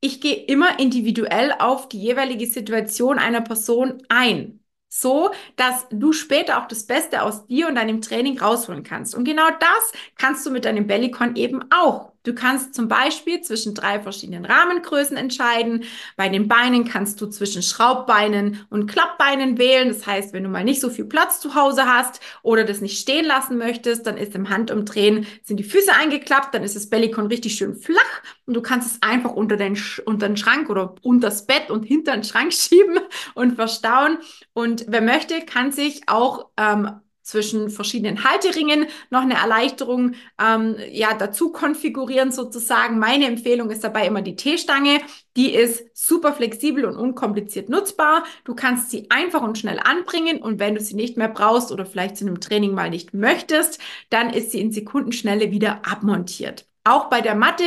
Ich 0.00 0.20
gehe 0.20 0.44
immer 0.44 0.78
individuell 0.78 1.52
auf 1.58 1.88
die 1.88 2.00
jeweilige 2.00 2.46
Situation 2.46 3.18
einer 3.18 3.40
Person 3.40 4.00
ein 4.08 4.57
so, 4.88 5.30
dass 5.56 5.86
du 5.90 6.12
später 6.12 6.62
auch 6.62 6.68
das 6.68 6.86
Beste 6.86 7.22
aus 7.22 7.46
dir 7.46 7.68
und 7.68 7.74
deinem 7.74 8.00
Training 8.00 8.38
rausholen 8.38 8.82
kannst. 8.82 9.14
Und 9.14 9.24
genau 9.24 9.48
das 9.60 9.92
kannst 10.16 10.46
du 10.46 10.50
mit 10.50 10.64
deinem 10.64 10.86
Bellycon 10.86 11.36
eben 11.36 11.62
auch. 11.70 12.12
Du 12.28 12.34
kannst 12.34 12.74
zum 12.74 12.88
Beispiel 12.88 13.40
zwischen 13.40 13.74
drei 13.74 14.00
verschiedenen 14.00 14.44
Rahmengrößen 14.44 15.16
entscheiden. 15.16 15.84
Bei 16.14 16.28
den 16.28 16.46
Beinen 16.46 16.84
kannst 16.84 17.22
du 17.22 17.26
zwischen 17.28 17.62
Schraubbeinen 17.62 18.66
und 18.68 18.86
Klappbeinen 18.86 19.56
wählen. 19.56 19.88
Das 19.88 20.06
heißt, 20.06 20.34
wenn 20.34 20.42
du 20.42 20.50
mal 20.50 20.62
nicht 20.62 20.82
so 20.82 20.90
viel 20.90 21.06
Platz 21.06 21.40
zu 21.40 21.54
Hause 21.54 21.86
hast 21.86 22.20
oder 22.42 22.64
das 22.64 22.82
nicht 22.82 22.98
stehen 22.98 23.24
lassen 23.24 23.56
möchtest, 23.56 24.06
dann 24.06 24.18
ist 24.18 24.34
im 24.34 24.50
Handumdrehen, 24.50 25.26
sind 25.42 25.56
die 25.56 25.64
Füße 25.64 25.90
eingeklappt, 25.90 26.54
dann 26.54 26.64
ist 26.64 26.76
das 26.76 26.90
Bellycon 26.90 27.28
richtig 27.28 27.54
schön 27.54 27.74
flach 27.74 28.22
und 28.44 28.52
du 28.52 28.60
kannst 28.60 28.92
es 28.92 29.02
einfach 29.02 29.32
unter 29.32 29.56
den, 29.56 29.78
unter 30.04 30.28
den 30.28 30.36
Schrank 30.36 30.68
oder 30.68 30.96
unter 31.00 31.28
das 31.28 31.46
Bett 31.46 31.70
und 31.70 31.84
hinter 31.84 32.12
den 32.12 32.24
Schrank 32.24 32.52
schieben 32.52 32.98
und 33.36 33.54
verstauen. 33.54 34.18
Und 34.52 34.84
wer 34.88 35.00
möchte, 35.00 35.40
kann 35.46 35.72
sich 35.72 36.02
auch 36.08 36.50
ähm, 36.58 37.00
zwischen 37.28 37.68
verschiedenen 37.68 38.24
Halteringen 38.24 38.86
noch 39.10 39.20
eine 39.20 39.34
Erleichterung 39.34 40.14
ähm, 40.42 40.76
ja, 40.90 41.12
dazu 41.12 41.52
konfigurieren 41.52 42.32
sozusagen. 42.32 42.98
Meine 42.98 43.26
Empfehlung 43.26 43.70
ist 43.70 43.84
dabei 43.84 44.06
immer 44.06 44.22
die 44.22 44.34
T-Stange. 44.34 45.00
Die 45.36 45.54
ist 45.54 45.84
super 45.92 46.32
flexibel 46.32 46.86
und 46.86 46.96
unkompliziert 46.96 47.68
nutzbar. 47.68 48.24
Du 48.44 48.54
kannst 48.54 48.90
sie 48.90 49.10
einfach 49.10 49.42
und 49.42 49.58
schnell 49.58 49.78
anbringen 49.78 50.40
und 50.40 50.58
wenn 50.58 50.74
du 50.74 50.80
sie 50.80 50.94
nicht 50.94 51.18
mehr 51.18 51.28
brauchst 51.28 51.70
oder 51.70 51.84
vielleicht 51.84 52.16
zu 52.16 52.24
einem 52.24 52.40
Training 52.40 52.72
mal 52.72 52.88
nicht 52.88 53.12
möchtest, 53.12 53.78
dann 54.08 54.30
ist 54.30 54.52
sie 54.52 54.60
in 54.60 54.72
Sekundenschnelle 54.72 55.50
wieder 55.50 55.82
abmontiert. 55.84 56.66
Auch 56.84 57.10
bei 57.10 57.20
der 57.20 57.34
Matte 57.34 57.64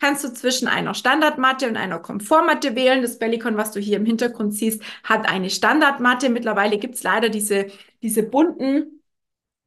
kannst 0.00 0.24
du 0.24 0.32
zwischen 0.32 0.68
einer 0.68 0.94
Standardmatte 0.94 1.68
und 1.68 1.76
einer 1.76 1.98
Komfortmatte 1.98 2.74
wählen. 2.74 3.02
Das 3.02 3.18
Bellycon, 3.18 3.58
was 3.58 3.72
du 3.72 3.78
hier 3.78 3.98
im 3.98 4.06
Hintergrund 4.06 4.54
siehst, 4.54 4.82
hat 5.04 5.28
eine 5.28 5.50
Standardmatte. 5.50 6.30
Mittlerweile 6.30 6.78
gibt 6.78 6.94
es 6.94 7.02
leider 7.02 7.28
diese, 7.28 7.66
diese 8.02 8.22
bunten 8.22 9.01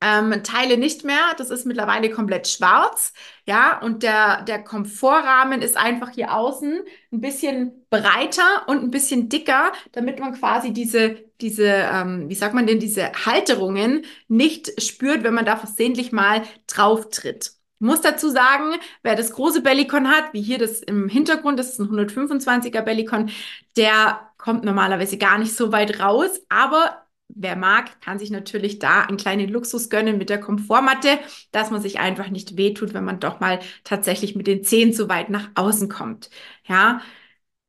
ähm, 0.02 0.44
Teile 0.44 0.78
nicht 0.78 1.04
mehr. 1.04 1.34
Das 1.38 1.50
ist 1.50 1.66
mittlerweile 1.66 2.10
komplett 2.10 2.48
schwarz. 2.48 3.14
Ja, 3.48 3.80
und 3.82 4.04
der, 4.04 4.44
der 4.44 4.64
Komfortrahmen 4.64 5.62
ist 5.62 5.78
einfach 5.78 6.12
hier 6.12 6.34
außen 6.34 6.82
ein 7.12 7.22
bisschen 7.22 7.86
breiter 7.90 8.68
und 8.68 8.84
ein 8.84 8.92
bisschen 8.92 9.30
dicker, 9.30 9.72
damit 9.94 10.20
man 10.20 10.34
quasi 10.34 10.74
diese, 10.74 11.18
diese, 11.42 11.66
ähm, 11.66 12.30
wie 12.30 12.36
sagt 12.36 12.54
man 12.54 12.68
denn, 12.68 12.80
diese 12.80 13.12
Halterungen 13.26 14.06
nicht 14.28 14.82
spürt, 14.82 15.24
wenn 15.24 15.34
man 15.34 15.46
da 15.46 15.56
versehentlich 15.58 16.12
mal 16.12 16.44
drauf 16.68 17.10
tritt. 17.10 17.54
Ich 17.80 17.86
muss 17.86 18.02
dazu 18.02 18.30
sagen, 18.30 18.76
wer 19.04 19.16
das 19.16 19.32
große 19.32 19.62
Bellycon 19.62 20.10
hat, 20.10 20.34
wie 20.34 20.42
hier 20.42 20.58
das 20.58 20.82
im 20.82 21.10
Hintergrund, 21.10 21.60
das 21.60 21.72
ist 21.72 21.80
ein 21.80 21.90
125er 21.90 22.82
Bellycon, 22.82 23.30
der 23.76 24.32
kommt 24.38 24.64
normalerweise 24.64 25.18
gar 25.18 25.38
nicht 25.38 25.56
so 25.56 25.72
weit 25.72 26.00
raus, 26.00 26.42
aber 26.50 27.05
wer 27.30 27.56
mag, 27.56 28.00
kann 28.02 28.20
sich 28.20 28.32
natürlich 28.32 28.80
da 28.80 29.02
einen 29.02 29.18
kleinen 29.18 29.50
Luxus 29.50 29.90
gönnen 29.90 30.18
mit 30.18 30.30
der 30.30 30.40
Komfortmatte, 30.40 31.20
dass 31.52 31.72
man 31.72 31.82
sich 31.82 32.00
einfach 32.00 32.30
nicht 32.30 32.58
wehtut, 32.58 32.94
wenn 32.94 33.04
man 33.04 33.20
doch 33.20 33.40
mal 33.40 33.60
tatsächlich 33.84 34.36
mit 34.36 34.48
den 34.48 34.64
Zehen 34.64 34.94
zu 34.94 35.10
weit 35.10 35.30
nach 35.30 35.50
außen 35.56 35.90
kommt. 35.90 36.30
Ja, 36.68 37.02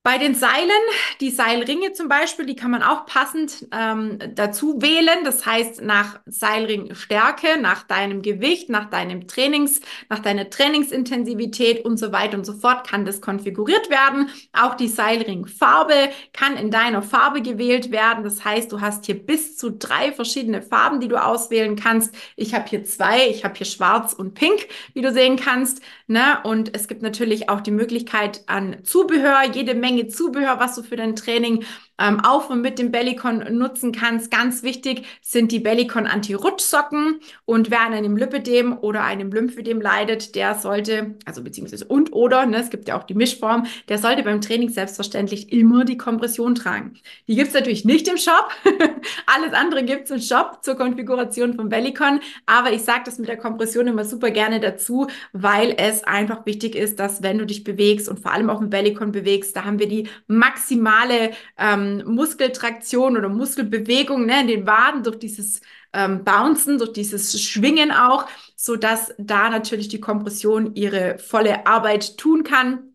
bei 0.07 0.19
den 0.19 0.37
Seilen, 0.37 0.71
die 1.21 1.33
Seilringe 1.33 1.93
zum 1.93 2.07
Beispiel, 2.07 2.47
die 2.47 2.55
kann 2.55 2.71
man 2.71 2.85
auch 2.85 3.07
passend 3.07 3.67
ähm, 3.73 4.21
dazu 4.37 4.81
wählen. 4.81 5.25
Das 5.25 5.45
heißt, 5.45 5.83
nach 5.83 6.21
Seilringstärke, 6.27 7.61
nach 7.61 7.83
deinem 7.83 8.23
Gewicht, 8.23 8.71
nach 8.71 8.89
deinem 8.89 9.27
Trainings, 9.27 9.81
nach 10.09 10.21
deiner 10.21 10.49
Trainingsintensivität 10.49 11.85
und 11.85 11.97
so 11.97 12.13
weiter 12.13 12.39
und 12.39 12.47
so 12.47 12.53
fort 12.53 12.87
kann 12.87 13.05
das 13.05 13.21
konfiguriert 13.21 13.91
werden. 13.91 14.31
Auch 14.53 14.77
die 14.77 14.87
Seilringfarbe 14.87 16.11
kann 16.33 16.57
in 16.57 16.71
deiner 16.71 17.03
Farbe 17.03 17.43
gewählt 17.43 17.91
werden. 17.91 18.23
Das 18.23 18.45
heißt, 18.45 18.71
du 18.71 18.81
hast 18.81 19.07
hier 19.07 19.17
bis 19.17 19.57
zu 19.57 19.73
drei 19.73 20.13
verschiedene 20.13 20.63
Farben, 20.63 21.01
die 21.01 21.09
du 21.09 21.21
auswählen 21.21 21.75
kannst. 21.75 22.15
Ich 22.37 22.55
habe 22.55 22.69
hier 22.69 22.85
zwei. 22.85 23.27
Ich 23.29 23.43
habe 23.43 23.57
hier 23.57 23.67
schwarz 23.67 24.13
und 24.13 24.35
pink, 24.35 24.69
wie 24.95 25.03
du 25.03 25.13
sehen 25.13 25.35
kannst. 25.35 25.83
Ne? 26.09 26.39
Und 26.45 26.75
es 26.75 26.87
gibt 26.87 27.03
natürlich 27.03 27.49
auch 27.49 27.61
die 27.61 27.73
Möglichkeit 27.73 28.43
an 28.47 28.77
Zubehör, 28.85 29.43
jede 29.53 29.75
Menge 29.75 30.07
Zubehör, 30.07 30.61
was 30.61 30.77
du 30.77 30.83
für 30.83 30.97
dein 30.97 31.17
Training 31.17 31.65
ähm, 31.99 32.21
auf 32.21 32.51
und 32.51 32.61
mit 32.61 32.79
dem 32.79 32.91
Bellycon 32.91 33.57
nutzen 33.57 33.93
kannst. 33.93 34.31
Ganz 34.31 34.63
wichtig 34.63 35.07
sind 35.23 35.53
die 35.53 35.61
Bellycon 35.61 36.07
Anti-Rutschsocken 36.07 37.21
und 37.45 37.71
wer 37.71 37.81
an 37.81 37.93
einem 37.93 38.17
Lipödem 38.17 38.77
oder 38.79 39.05
einem 39.05 39.31
Lymphödem 39.31 39.81
leidet, 39.81 40.35
der 40.35 40.55
sollte, 40.55 41.15
also 41.25 41.43
beziehungsweise 41.43 41.85
und 41.85 42.13
oder, 42.13 42.47
ne, 42.47 42.59
es 42.59 42.71
gibt 42.71 42.89
ja 42.89 42.99
auch 42.99 43.05
die 43.05 43.15
Mischform, 43.15 43.67
der 43.89 43.99
sollte 43.99 44.23
beim 44.23 44.41
Training 44.41 44.69
selbstverständlich 44.69 45.53
immer 45.53 45.85
die 45.85 45.97
Kompression 45.97 46.55
tragen. 46.55 46.95
Die 47.29 47.37
gibt 47.37 47.49
es 47.49 47.55
natürlich 47.55 47.85
nicht 47.85 48.09
im 48.09 48.17
Shop. 48.17 48.51
Alles 49.27 49.53
andere 49.53 49.85
gibt 49.85 50.05
es 50.05 50.11
im 50.11 50.21
Shop 50.21 50.59
zur 50.63 50.77
Konfiguration 50.77 51.55
vom 51.55 51.69
Bellycon, 51.69 52.21
aber 52.47 52.73
ich 52.73 52.83
sage 52.83 53.03
das 53.05 53.19
mit 53.19 53.29
der 53.29 53.37
Kompression 53.37 53.87
immer 53.87 54.05
super 54.05 54.31
gerne 54.31 54.61
dazu, 54.61 55.07
weil 55.33 55.75
es 55.79 56.05
einfach 56.05 56.47
wichtig 56.47 56.75
ist, 56.75 56.99
dass 56.99 57.23
wenn 57.23 57.39
du 57.39 57.47
dich 57.47 57.65
bewegst 57.65 58.09
und 58.09 58.21
vor 58.21 58.33
allem 58.33 58.51
auf 58.51 58.59
dem 58.59 58.71
Bellycon 58.71 59.13
bewegst, 59.13 59.57
da 59.57 59.65
haben 59.65 59.79
wir 59.79 59.89
die 59.89 60.09
maximale 60.27 61.31
ähm, 61.59 61.86
ähm, 62.01 62.15
Muskeltraktion 62.15 63.17
oder 63.17 63.29
Muskelbewegung 63.29 64.27
ne, 64.27 64.43
in 64.43 64.47
den 64.49 64.67
Waden 64.67 65.03
durch 65.03 65.19
dieses 65.19 65.61
ähm, 65.93 66.25
Bouncen, 66.25 66.79
durch 66.79 66.93
dieses 66.93 67.41
Schwingen 67.41 67.91
auch, 67.91 68.27
so 68.57 68.77
dass 68.77 69.15
da 69.19 69.51
natürlich 69.51 69.89
die 69.89 70.01
Kompression 70.01 70.75
ihre 70.75 71.19
volle 71.19 71.67
Arbeit 71.67 72.17
tun 72.19 72.43
kann 72.45 72.95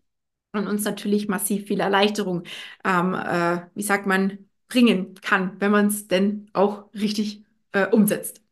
und 0.52 0.66
uns 0.68 0.84
natürlich 0.84 1.28
massiv 1.28 1.66
viel 1.66 1.80
Erleichterung, 1.80 2.44
ähm, 2.84 3.14
äh, 3.14 3.62
wie 3.74 3.82
sagt 3.82 4.06
man, 4.06 4.38
bringen 4.68 5.14
kann, 5.20 5.60
wenn 5.60 5.70
man 5.70 5.86
es 5.88 6.08
denn 6.08 6.48
auch 6.52 6.92
richtig 6.94 7.44
äh, 7.72 7.86
umsetzt. 7.86 8.42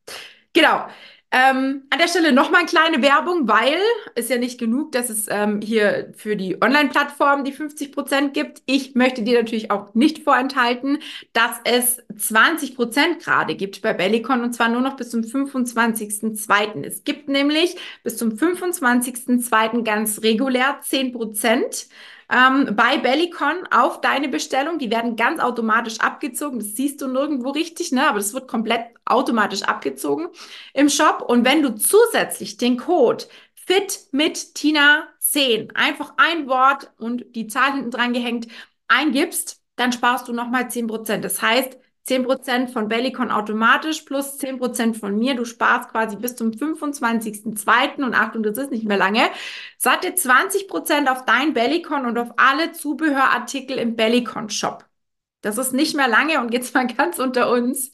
Genau. 0.52 0.86
Ähm, 1.32 1.84
an 1.90 1.98
der 2.00 2.08
Stelle 2.08 2.32
nochmal 2.32 2.62
eine 2.62 2.68
kleine 2.68 3.02
Werbung, 3.02 3.46
weil 3.46 3.78
es 4.16 4.28
ja 4.28 4.36
nicht 4.36 4.58
genug, 4.58 4.90
dass 4.90 5.10
es 5.10 5.26
ähm, 5.28 5.60
hier 5.62 6.12
für 6.16 6.34
die 6.34 6.60
Online-Plattform 6.60 7.44
die 7.44 7.52
50 7.52 7.92
Prozent 7.92 8.34
gibt. 8.34 8.62
Ich 8.66 8.96
möchte 8.96 9.22
dir 9.22 9.38
natürlich 9.38 9.70
auch 9.70 9.94
nicht 9.94 10.24
vorenthalten, 10.24 10.98
dass 11.32 11.52
es 11.62 12.02
20 12.18 12.74
Prozent 12.74 13.20
gerade 13.20 13.54
gibt 13.54 13.80
bei 13.80 13.92
Bellicon 13.92 14.42
und 14.42 14.54
zwar 14.54 14.70
nur 14.70 14.80
noch 14.80 14.96
bis 14.96 15.10
zum 15.10 15.20
25.02. 15.20 16.84
Es 16.84 17.04
gibt 17.04 17.28
nämlich 17.28 17.76
bis 18.02 18.16
zum 18.16 18.30
25.02. 18.30 19.84
ganz 19.84 20.22
regulär 20.22 20.80
10 20.82 21.12
Prozent 21.12 21.86
ähm, 22.30 22.74
bei 22.76 22.98
Bellicon 22.98 23.66
auf 23.70 24.00
deine 24.00 24.28
Bestellung. 24.28 24.78
Die 24.78 24.90
werden 24.90 25.16
ganz 25.16 25.40
automatisch 25.40 25.98
abgezogen. 26.00 26.58
Das 26.60 26.76
siehst 26.76 27.00
du 27.00 27.08
nirgendwo 27.08 27.50
richtig, 27.50 27.92
ne? 27.92 28.08
aber 28.08 28.18
das 28.18 28.32
wird 28.34 28.48
komplett 28.48 28.86
automatisch 29.04 29.62
abgezogen 29.62 30.28
im 30.74 30.88
Shop. 30.88 31.22
Und 31.26 31.44
wenn 31.44 31.62
du 31.62 31.74
zusätzlich 31.74 32.56
den 32.56 32.76
Code 32.76 33.24
FIT 33.54 34.08
mit 34.12 34.54
Tina 34.54 35.08
10, 35.18 35.74
einfach 35.74 36.14
ein 36.16 36.48
Wort 36.48 36.90
und 36.98 37.24
die 37.34 37.46
Zahl 37.48 37.72
hinten 37.72 37.90
dran 37.90 38.12
gehängt, 38.12 38.48
eingibst, 38.88 39.60
dann 39.76 39.92
sparst 39.92 40.28
du 40.28 40.32
nochmal 40.32 40.68
10%. 40.68 41.24
Das 41.24 41.42
heißt, 41.42 41.78
10% 42.10 42.72
von 42.72 42.88
Bellicon 42.88 43.30
automatisch 43.30 44.02
plus 44.02 44.38
10% 44.38 44.94
von 44.98 45.16
mir. 45.18 45.34
Du 45.34 45.44
sparst 45.44 45.90
quasi 45.90 46.16
bis 46.16 46.36
zum 46.36 46.52
25.02. 46.52 48.02
und 48.04 48.14
Achtung, 48.14 48.42
das 48.42 48.58
ist 48.58 48.70
nicht 48.70 48.84
mehr 48.84 48.96
lange. 48.98 49.22
Satte 49.78 50.14
20% 50.14 51.08
auf 51.08 51.24
dein 51.24 51.54
Bellicon 51.54 52.06
und 52.06 52.18
auf 52.18 52.32
alle 52.36 52.72
Zubehörartikel 52.72 53.78
im 53.78 53.96
Bellicon 53.96 54.50
Shop. 54.50 54.84
Das 55.42 55.58
ist 55.58 55.72
nicht 55.72 55.96
mehr 55.96 56.08
lange 56.08 56.40
und 56.40 56.52
jetzt 56.52 56.74
mal 56.74 56.86
ganz 56.86 57.18
unter 57.18 57.50
uns. 57.50 57.92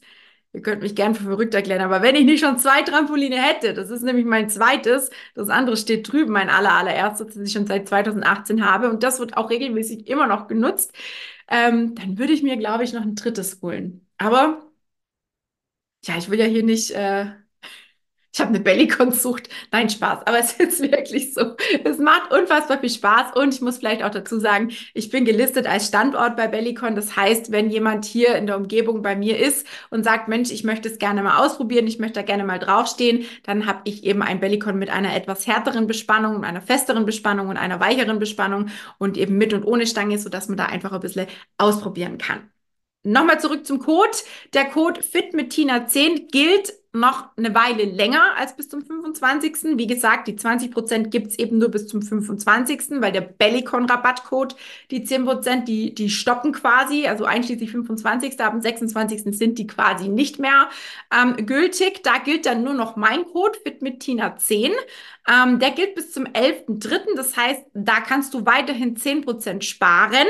Ihr 0.53 0.61
könnt 0.61 0.81
mich 0.81 0.95
gern 0.95 1.13
für 1.13 1.23
verrückt 1.25 1.53
erklären, 1.53 1.81
aber 1.81 2.01
wenn 2.01 2.15
ich 2.15 2.25
nicht 2.25 2.39
schon 2.39 2.57
zwei 2.57 2.81
Trampoline 2.81 3.35
hätte, 3.41 3.73
das 3.73 3.89
ist 3.91 4.01
nämlich 4.01 4.25
mein 4.25 4.49
zweites, 4.49 5.11
das 5.35 5.49
andere 5.49 5.77
steht 5.77 6.11
drüben, 6.11 6.31
mein 6.33 6.49
aller, 6.49 6.71
allererstes, 6.73 7.35
das 7.35 7.37
ich 7.37 7.51
schon 7.53 7.67
seit 7.67 7.87
2018 7.87 8.65
habe 8.65 8.89
und 8.89 9.03
das 9.03 9.19
wird 9.19 9.37
auch 9.37 9.49
regelmäßig 9.49 10.07
immer 10.07 10.25
noch 10.27 10.47
genutzt, 10.47 10.93
ähm, 11.49 11.95
dann 11.95 12.17
würde 12.17 12.33
ich 12.33 12.43
mir, 12.43 12.57
glaube 12.57 12.83
ich, 12.83 12.93
noch 12.93 13.03
ein 13.03 13.15
drittes 13.15 13.61
holen. 13.61 14.06
Aber 14.17 14.71
ja, 16.05 16.17
ich 16.17 16.29
will 16.29 16.39
ja 16.39 16.45
hier 16.45 16.63
nicht 16.63 16.91
äh, 16.91 17.25
ich 18.37 18.41
habe 18.41 18.49
eine 18.49 18.59
Bellycon-Sucht. 18.59 19.49
Nein, 19.71 19.89
Spaß. 19.89 20.27
Aber 20.27 20.37
es 20.39 20.53
ist 20.53 20.79
wirklich 20.81 21.33
so. 21.33 21.55
Es 21.83 21.97
macht 21.97 22.31
unfassbar 22.31 22.79
viel 22.79 22.89
Spaß. 22.91 23.35
Und 23.35 23.53
ich 23.53 23.61
muss 23.61 23.79
vielleicht 23.79 24.03
auch 24.03 24.11
dazu 24.11 24.39
sagen, 24.39 24.69
ich 24.93 25.09
bin 25.09 25.25
gelistet 25.25 25.65
als 25.67 25.87
Standort 25.87 26.35
bei 26.37 26.47
Bellycon. 26.47 26.95
Das 26.95 27.15
heißt, 27.15 27.51
wenn 27.51 27.69
jemand 27.71 28.05
hier 28.05 28.35
in 28.35 28.45
der 28.45 28.57
Umgebung 28.57 29.01
bei 29.01 29.15
mir 29.15 29.39
ist 29.39 29.65
und 29.89 30.03
sagt, 30.03 30.27
Mensch, 30.27 30.51
ich 30.51 30.63
möchte 30.63 30.87
es 30.87 30.99
gerne 30.99 31.23
mal 31.23 31.43
ausprobieren, 31.43 31.87
ich 31.87 31.99
möchte 31.99 32.19
da 32.19 32.21
gerne 32.21 32.43
mal 32.43 32.59
draufstehen, 32.59 33.25
dann 33.43 33.65
habe 33.65 33.81
ich 33.85 34.03
eben 34.03 34.21
ein 34.21 34.39
Bellycon 34.39 34.77
mit 34.77 34.89
einer 34.91 35.15
etwas 35.15 35.47
härteren 35.47 35.87
Bespannung, 35.87 36.43
einer 36.43 36.61
festeren 36.61 37.05
Bespannung 37.05 37.49
und 37.49 37.57
einer 37.57 37.79
weicheren 37.79 38.19
Bespannung 38.19 38.69
und 38.99 39.17
eben 39.17 39.37
mit 39.37 39.53
und 39.53 39.63
ohne 39.65 39.87
Stange, 39.87 40.19
sodass 40.19 40.47
man 40.47 40.57
da 40.57 40.65
einfach 40.67 40.91
ein 40.93 40.99
bisschen 40.99 41.27
ausprobieren 41.57 42.19
kann. 42.19 42.51
Nochmal 43.07 43.39
zurück 43.39 43.65
zum 43.65 43.79
Code. 43.79 44.17
Der 44.53 44.65
Code 44.65 45.01
FIT 45.01 45.33
mit 45.33 45.51
Tina 45.51 45.87
10 45.87 46.27
gilt 46.27 46.73
noch 46.91 47.29
eine 47.37 47.55
Weile 47.55 47.85
länger 47.85 48.35
als 48.35 48.55
bis 48.55 48.67
zum 48.67 48.83
25. 48.83 49.77
Wie 49.77 49.87
gesagt, 49.87 50.27
die 50.27 50.33
20% 50.33 51.09
gibt 51.09 51.27
es 51.27 51.39
eben 51.39 51.57
nur 51.57 51.69
bis 51.69 51.87
zum 51.87 52.01
25., 52.01 52.99
weil 53.01 53.13
der 53.13 53.21
Bellicon-Rabattcode, 53.21 54.57
die 54.91 55.05
10%, 55.05 55.63
die, 55.63 55.95
die 55.95 56.09
stoppen 56.09 56.51
quasi, 56.51 57.07
also 57.07 57.23
einschließlich 57.23 57.71
25. 57.71 58.39
Ab 58.41 58.51
dem 58.51 58.61
26. 58.61 59.37
sind 59.37 59.57
die 59.57 59.67
quasi 59.67 60.09
nicht 60.09 60.39
mehr 60.39 60.69
ähm, 61.15 61.45
gültig. 61.45 62.03
Da 62.03 62.17
gilt 62.17 62.45
dann 62.45 62.63
nur 62.63 62.73
noch 62.73 62.97
mein 62.97 63.23
Code, 63.25 63.57
FIT 63.63 63.81
mit 63.81 64.01
Tina 64.01 64.35
10. 64.35 64.73
Ähm, 65.31 65.59
der 65.59 65.71
gilt 65.71 65.95
bis 65.95 66.11
zum 66.11 66.25
11.3. 66.25 67.15
Das 67.15 67.37
heißt, 67.37 67.67
da 67.73 68.01
kannst 68.01 68.33
du 68.33 68.45
weiterhin 68.45 68.97
10% 68.97 69.61
sparen. 69.61 70.27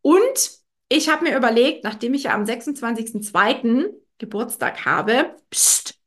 Und 0.00 0.57
ich 0.88 1.08
habe 1.08 1.24
mir 1.24 1.36
überlegt, 1.36 1.84
nachdem 1.84 2.14
ich 2.14 2.24
ja 2.24 2.34
am 2.34 2.44
26.02. 2.44 3.92
Geburtstag 4.18 4.84
habe, 4.84 5.36
pst, 5.50 5.98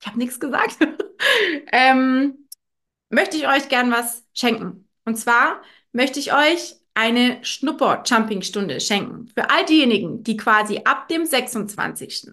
ich 0.00 0.06
habe 0.06 0.18
nichts 0.18 0.40
gesagt, 0.40 0.78
ähm, 1.72 2.48
möchte 3.10 3.36
ich 3.36 3.46
euch 3.46 3.68
gern 3.68 3.90
was 3.90 4.24
schenken. 4.32 4.88
Und 5.04 5.16
zwar 5.16 5.62
möchte 5.92 6.18
ich 6.18 6.32
euch 6.32 6.76
eine 6.94 7.44
Schnupper-Jumping-Stunde 7.44 8.80
schenken. 8.80 9.28
Für 9.28 9.50
all 9.50 9.64
diejenigen, 9.64 10.22
die 10.22 10.36
quasi 10.36 10.82
ab 10.84 11.08
dem 11.08 11.24
26 11.24 12.32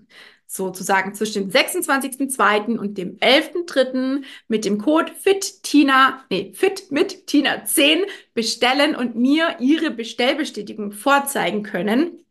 sozusagen 0.49 1.13
zwischen 1.13 1.43
dem 1.43 1.51
26.02. 1.51 2.79
und 2.79 2.97
dem 2.97 3.17
11.03. 3.17 4.23
mit 4.47 4.65
dem 4.65 4.79
Code 4.79 5.11
FITTINA, 5.13 6.25
nee, 6.31 6.53
FIT 6.55 6.91
mit 6.91 7.27
Tina 7.27 7.65
10 7.65 8.03
bestellen 8.33 8.95
und 8.95 9.15
mir 9.15 9.57
ihre 9.59 9.91
Bestellbestätigung 9.91 10.91
vorzeigen 10.91 11.61
können. 11.61 12.25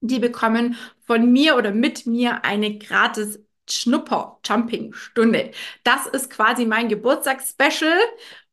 Die 0.00 0.18
bekommen 0.18 0.76
von 1.06 1.30
mir 1.30 1.56
oder 1.56 1.72
mit 1.72 2.06
mir 2.06 2.44
eine 2.44 2.78
gratis 2.78 3.40
Schnupper-Jumping-Stunde. 3.68 5.50
Das 5.84 6.06
ist 6.06 6.30
quasi 6.30 6.64
mein 6.64 6.88
Geburtstagsspecial 6.88 7.98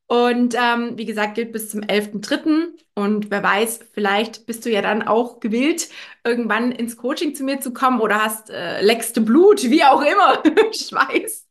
und 0.08 0.54
ähm, 0.58 0.96
wie 0.96 1.04
gesagt, 1.04 1.34
gilt 1.34 1.52
bis 1.52 1.70
zum 1.70 1.82
11.3. 1.82 2.74
Und 2.94 3.30
wer 3.30 3.42
weiß, 3.42 3.80
vielleicht 3.92 4.46
bist 4.46 4.64
du 4.64 4.70
ja 4.70 4.82
dann 4.82 5.06
auch 5.06 5.38
gewillt, 5.40 5.88
irgendwann 6.24 6.72
ins 6.72 6.96
Coaching 6.96 7.34
zu 7.34 7.44
mir 7.44 7.60
zu 7.60 7.72
kommen 7.72 8.00
oder 8.00 8.22
hast 8.24 8.50
äh, 8.50 8.80
leckste 8.82 9.20
Blut, 9.20 9.62
wie 9.64 9.84
auch 9.84 10.02
immer, 10.02 10.42
Schweiß. 10.72 11.46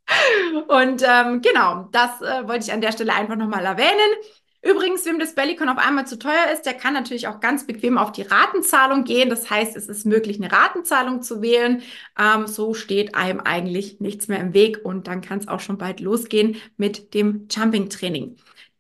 Und 0.68 1.04
ähm, 1.08 1.42
genau, 1.42 1.90
das 1.92 2.22
äh, 2.22 2.48
wollte 2.48 2.66
ich 2.66 2.74
an 2.74 2.82
der 2.82 2.92
Stelle 2.92 3.14
einfach 3.14 3.36
nochmal 3.36 3.66
erwähnen. 3.66 4.16
Übrigens, 4.64 5.06
wem 5.06 5.20
das 5.20 5.36
Bellycon 5.36 5.70
auf 5.70 5.78
einmal 5.78 6.08
zu 6.08 6.18
teuer 6.18 6.52
ist, 6.52 6.64
der 6.64 6.74
kann 6.74 6.94
natürlich 6.94 7.28
auch 7.28 7.40
ganz 7.40 7.68
bequem 7.68 7.98
auf 7.98 8.12
die 8.12 8.24
Ratenzahlung 8.24 9.04
gehen. 9.04 9.30
Das 9.30 9.50
heißt, 9.50 9.78
es 9.78 9.88
ist 9.88 10.06
möglich, 10.06 10.38
eine 10.38 10.52
Ratenzahlung 10.52 11.22
zu 11.22 11.42
wählen. 11.42 11.84
Ähm, 12.20 12.48
so 12.48 12.74
steht 12.74 13.16
einem 13.16 13.40
eigentlich 13.40 14.00
nichts 14.00 14.28
mehr 14.28 14.40
im 14.40 14.54
Weg 14.54 14.84
und 14.84 15.08
dann 15.08 15.22
kann 15.22 15.40
es 15.40 15.48
auch 15.48 15.60
schon 15.60 15.78
bald 15.78 16.00
losgehen 16.00 16.58
mit 16.76 17.14
dem 17.14 17.48
Jumping-Training. 17.50 18.38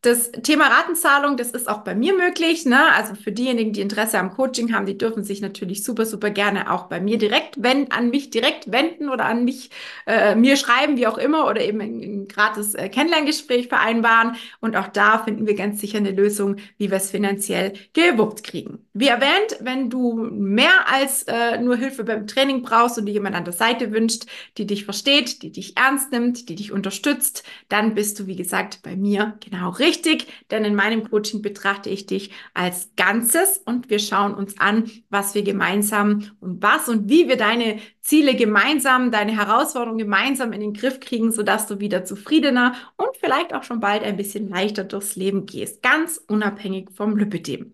Das 0.08 0.32
Thema 0.32 0.68
Ratenzahlung, 0.68 1.36
das 1.36 1.52
ist 1.52 1.68
auch 1.68 1.80
bei 1.80 1.94
mir 1.94 2.16
möglich. 2.16 2.66
Ne? 2.66 2.94
Also 2.94 3.14
für 3.14 3.34
diejenigen, 3.34 3.74
die 3.74 3.82
Interesse 3.82 4.18
am 4.20 4.32
Coaching 4.32 4.74
haben, 4.74 4.86
die 4.86 4.98
dürfen 4.98 5.26
sich 5.26 5.42
natürlich 5.42 5.84
super, 5.84 6.06
super 6.06 6.30
gerne 6.30 6.72
auch 6.72 6.84
bei 6.84 7.02
mir 7.02 7.18
direkt 7.18 7.62
wenden, 7.62 7.92
an 7.92 8.10
mich 8.10 8.30
direkt 8.30 8.72
wenden 8.72 9.10
oder 9.10 9.26
an 9.26 9.44
mich, 9.44 9.70
äh, 10.06 10.34
mir 10.34 10.56
schreiben, 10.56 10.96
wie 10.96 11.08
auch 11.08 11.18
immer, 11.18 11.46
oder 11.46 11.60
eben 11.60 11.82
ein, 11.82 12.00
ein 12.00 12.28
gratis 12.30 12.74
äh, 12.74 12.88
Kennenlerngespräch 12.88 13.68
vereinbaren. 13.68 14.38
Und 14.62 14.78
auch 14.78 14.88
da 14.88 15.20
finden 15.26 15.46
wir 15.46 15.56
ganz 15.56 15.82
sicher 15.82 15.98
eine 15.98 16.12
Lösung, 16.12 16.56
wie 16.78 16.90
wir 16.90 16.96
es 16.96 17.12
finanziell 17.12 17.74
gewuppt 17.92 18.46
kriegen. 18.46 18.88
Wie 18.94 19.08
erwähnt, 19.10 19.58
wenn 19.60 19.90
du 19.90 20.14
mehr 20.32 20.90
als 20.90 21.24
äh, 21.24 21.58
nur 21.60 21.76
Hilfe 21.76 22.06
beim 22.06 22.28
Training 22.28 22.62
brauchst 22.62 22.98
und 22.98 23.08
dir 23.08 23.12
jemand 23.12 23.36
an 23.36 23.44
der 23.44 23.54
Seite 23.54 23.92
wünscht, 23.92 24.24
die 24.58 24.66
dich 24.66 24.86
versteht, 24.86 25.42
die 25.42 25.52
dich 25.52 25.76
ernst 25.76 26.14
nimmt, 26.14 26.48
die 26.48 26.56
dich 26.56 26.72
unterstützt, 26.72 27.44
dann 27.68 27.94
bist 27.94 28.18
du, 28.22 28.28
wie 28.28 28.38
gesagt, 28.38 28.80
bei 28.84 28.96
mir 28.96 29.38
genau 29.44 29.72
richtig 29.72 29.97
richtig, 29.98 30.28
denn 30.52 30.66
in 30.66 30.76
meinem 30.76 31.10
Coaching 31.10 31.42
betrachte 31.42 31.90
ich 31.90 32.06
dich 32.06 32.32
als 32.54 32.92
Ganzes 32.96 33.58
und 33.58 33.90
wir 33.90 34.00
schauen 34.00 34.34
uns 34.34 34.60
an, 34.60 34.90
was 35.10 35.36
wir 35.36 35.44
gemeinsam 35.44 36.32
und 36.40 36.62
was 36.62 36.88
und 36.90 37.10
wie 37.10 37.28
wir 37.28 37.38
deine 37.38 37.80
Ziele 38.02 38.36
gemeinsam, 38.36 39.12
deine 39.12 39.36
Herausforderungen 39.36 39.98
gemeinsam 39.98 40.54
in 40.54 40.62
den 40.62 40.74
Griff 40.74 41.00
kriegen, 41.00 41.32
sodass 41.32 41.68
du 41.68 41.80
wieder 41.80 42.06
zufriedener 42.06 42.76
und 42.98 43.10
vielleicht 43.20 43.54
auch 43.54 43.64
schon 43.64 43.80
bald 43.80 44.04
ein 44.04 44.18
bisschen 44.18 44.50
leichter 44.50 44.84
durchs 44.84 45.16
Leben 45.16 45.46
gehst, 45.46 45.82
ganz 45.82 46.18
unabhängig 46.28 46.90
vom 46.92 47.18
Lipidem. 47.18 47.74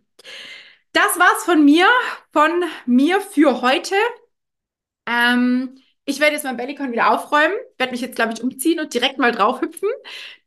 Das 0.93 1.17
war's 1.19 1.43
von 1.45 1.65
mir, 1.65 1.87
von 2.31 2.51
mir 2.85 3.19
für 3.19 3.61
heute. 3.61 3.95
Ähm, 5.05 5.75
ich 6.05 6.19
werde 6.19 6.33
jetzt 6.33 6.43
mein 6.43 6.57
Bellycon 6.57 6.91
wieder 6.91 7.11
aufräumen, 7.11 7.53
werde 7.77 7.91
mich 7.91 8.01
jetzt, 8.01 8.15
glaube 8.15 8.33
ich, 8.33 8.43
umziehen 8.43 8.79
und 8.79 8.93
direkt 8.93 9.19
mal 9.19 9.31
drauf 9.31 9.61
hüpfen. 9.61 9.87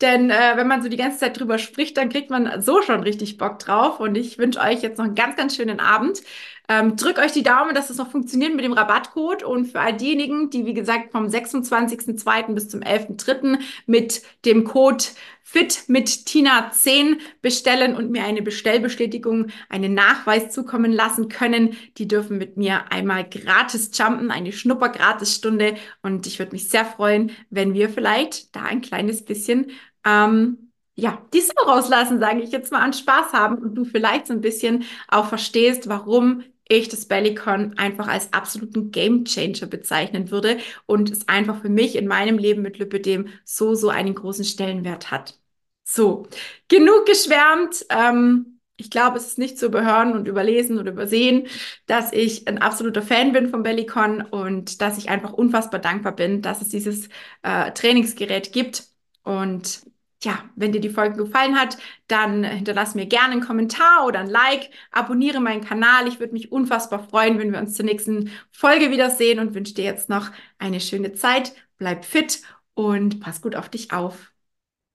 Denn 0.03 0.31
äh, 0.31 0.53
wenn 0.57 0.67
man 0.69 0.83
so 0.83 0.89
die 0.89 0.97
ganze 0.99 1.19
Zeit 1.19 1.39
drüber 1.39 1.59
spricht, 1.59 1.97
dann 1.97 2.11
kriegt 2.11 2.31
man 2.31 2.61
so 2.63 2.83
schon 2.83 3.01
richtig 3.03 3.39
Bock 3.39 3.59
drauf. 3.59 3.99
Und 4.01 4.17
ich 4.17 4.39
wünsche 4.39 4.61
euch 4.61 4.83
jetzt 4.83 4.99
noch 4.99 5.07
einen 5.07 5.15
ganz, 5.15 5.37
ganz 5.37 5.57
schönen 5.57 5.81
Abend. 5.81 6.23
Ähm, 6.69 6.97
drückt 6.97 7.19
euch 7.19 7.33
die 7.33 7.43
Daumen, 7.43 7.75
dass 7.75 7.91
es 7.91 7.99
noch 7.99 8.11
funktioniert 8.11 8.55
mit 8.55 8.65
dem 8.65 8.73
Rabattcode. 8.73 9.43
Und 9.43 9.67
für 9.67 9.81
all 9.81 9.97
diejenigen, 9.97 10.51
die, 10.51 10.67
wie 10.67 10.75
gesagt, 10.75 11.13
vom 11.13 11.27
26.02. 11.27 12.55
bis 12.55 12.69
zum 12.69 12.81
11.03. 12.81 13.59
mit 13.87 14.23
dem 14.45 14.65
Code 14.65 15.05
FIT 15.49 15.85
mit 15.87 16.27
Tina 16.27 16.73
10 16.73 17.21
bestellen 17.41 17.95
und 17.95 18.11
mir 18.11 18.25
eine 18.25 18.43
Bestellbestätigung, 18.43 19.47
einen 19.69 19.95
Nachweis 19.95 20.51
zukommen 20.51 20.91
lassen 20.91 21.29
können, 21.29 21.77
die 21.99 22.09
dürfen 22.09 22.37
mit 22.37 22.57
mir 22.57 22.91
einmal 22.91 23.29
gratis 23.29 23.91
jumpen, 23.97 24.33
eine 24.33 24.51
Schnupper-Gratis-Stunde. 24.51 25.77
Und 26.03 26.27
ich 26.27 26.41
würde 26.41 26.51
mich 26.51 26.69
sehr 26.69 26.85
freuen, 26.85 27.31
wenn 27.49 27.75
wir 27.75 27.89
vielleicht 27.89 28.57
da 28.57 28.63
ein 28.63 28.81
kleines 28.81 29.25
bisschen 29.25 29.71
ähm, 30.05 30.73
ja, 30.97 31.23
die 31.33 31.41
Sau 31.41 31.63
rauslassen, 31.65 32.19
sage 32.19 32.41
ich 32.41 32.51
jetzt 32.51 32.73
mal, 32.73 32.81
an 32.81 32.93
Spaß 32.93 33.33
haben 33.33 33.59
und 33.59 33.75
du 33.75 33.85
vielleicht 33.85 34.27
so 34.27 34.33
ein 34.33 34.41
bisschen 34.41 34.85
auch 35.09 35.29
verstehst, 35.29 35.89
warum 35.89 36.43
ich 36.69 36.89
das 36.89 37.07
Bellycon 37.07 37.79
einfach 37.79 38.09
als 38.09 38.33
absoluten 38.33 38.91
Gamechanger 38.91 39.67
bezeichnen 39.67 40.31
würde 40.31 40.59
und 40.87 41.11
es 41.11 41.29
einfach 41.29 41.61
für 41.63 41.69
mich 41.69 41.97
in 41.97 42.07
meinem 42.07 42.39
Leben 42.39 42.63
mit 42.63 42.79
Lipidem 42.79 43.29
so, 43.45 43.75
so 43.75 43.89
einen 43.89 44.15
großen 44.15 44.45
Stellenwert 44.45 45.11
hat. 45.11 45.39
So, 45.85 46.27
genug 46.69 47.07
geschwärmt. 47.07 47.87
Ähm, 47.91 48.61
ich 48.77 48.91
glaube, 48.91 49.17
es 49.17 49.27
ist 49.29 49.39
nicht 49.39 49.59
zu 49.59 49.67
überhören 49.67 50.13
und 50.13 50.29
überlesen 50.29 50.79
oder 50.79 50.91
übersehen, 50.93 51.47
dass 51.87 52.13
ich 52.13 52.47
ein 52.49 52.59
absoluter 52.59 53.03
Fan 53.03 53.33
bin 53.33 53.49
von 53.49 53.63
Bellycon 53.63 54.21
und 54.23 54.81
dass 54.83 54.99
ich 54.99 55.09
einfach 55.09 55.33
unfassbar 55.33 55.81
dankbar 55.81 56.13
bin, 56.15 56.43
dass 56.43 56.61
es 56.61 56.69
dieses 56.69 57.09
äh, 57.43 57.73
Trainingsgerät 57.73 58.53
gibt. 58.53 58.85
Und 59.23 59.81
ja, 60.27 60.45
wenn 60.57 60.73
dir 60.73 60.81
die 60.81 60.91
Folge 60.91 61.17
gefallen 61.17 61.59
hat, 61.59 61.79
dann 62.09 62.43
hinterlass 62.45 62.97
mir 62.97 63.07
gerne 63.07 63.33
einen 63.33 63.41
Kommentar 63.41 64.07
oder 64.07 64.21
ein 64.21 64.29
Like, 64.29 64.71
abonniere 64.91 65.41
meinen 65.41 65.65
Kanal. 65.65 66.09
Ich 66.09 66.19
würde 66.19 66.33
mich 66.33 66.51
unfassbar 66.53 67.09
freuen, 67.09 67.39
wenn 67.39 67.53
wir 67.53 67.61
uns 67.61 67.75
zur 67.75 67.85
nächsten 67.87 68.31
Folge 68.51 68.91
wiedersehen 68.91 69.39
und 69.39 69.55
wünsche 69.55 69.75
dir 69.75 69.85
jetzt 69.85 70.09
noch 70.09 70.31
eine 70.59 70.81
schöne 70.81 71.13
Zeit. 71.15 71.55
Bleib 71.79 72.05
fit 72.05 72.43
und 72.75 73.21
pass 73.21 73.41
gut 73.41 73.55
auf 73.55 73.69
dich 73.69 73.93
auf. 73.93 74.36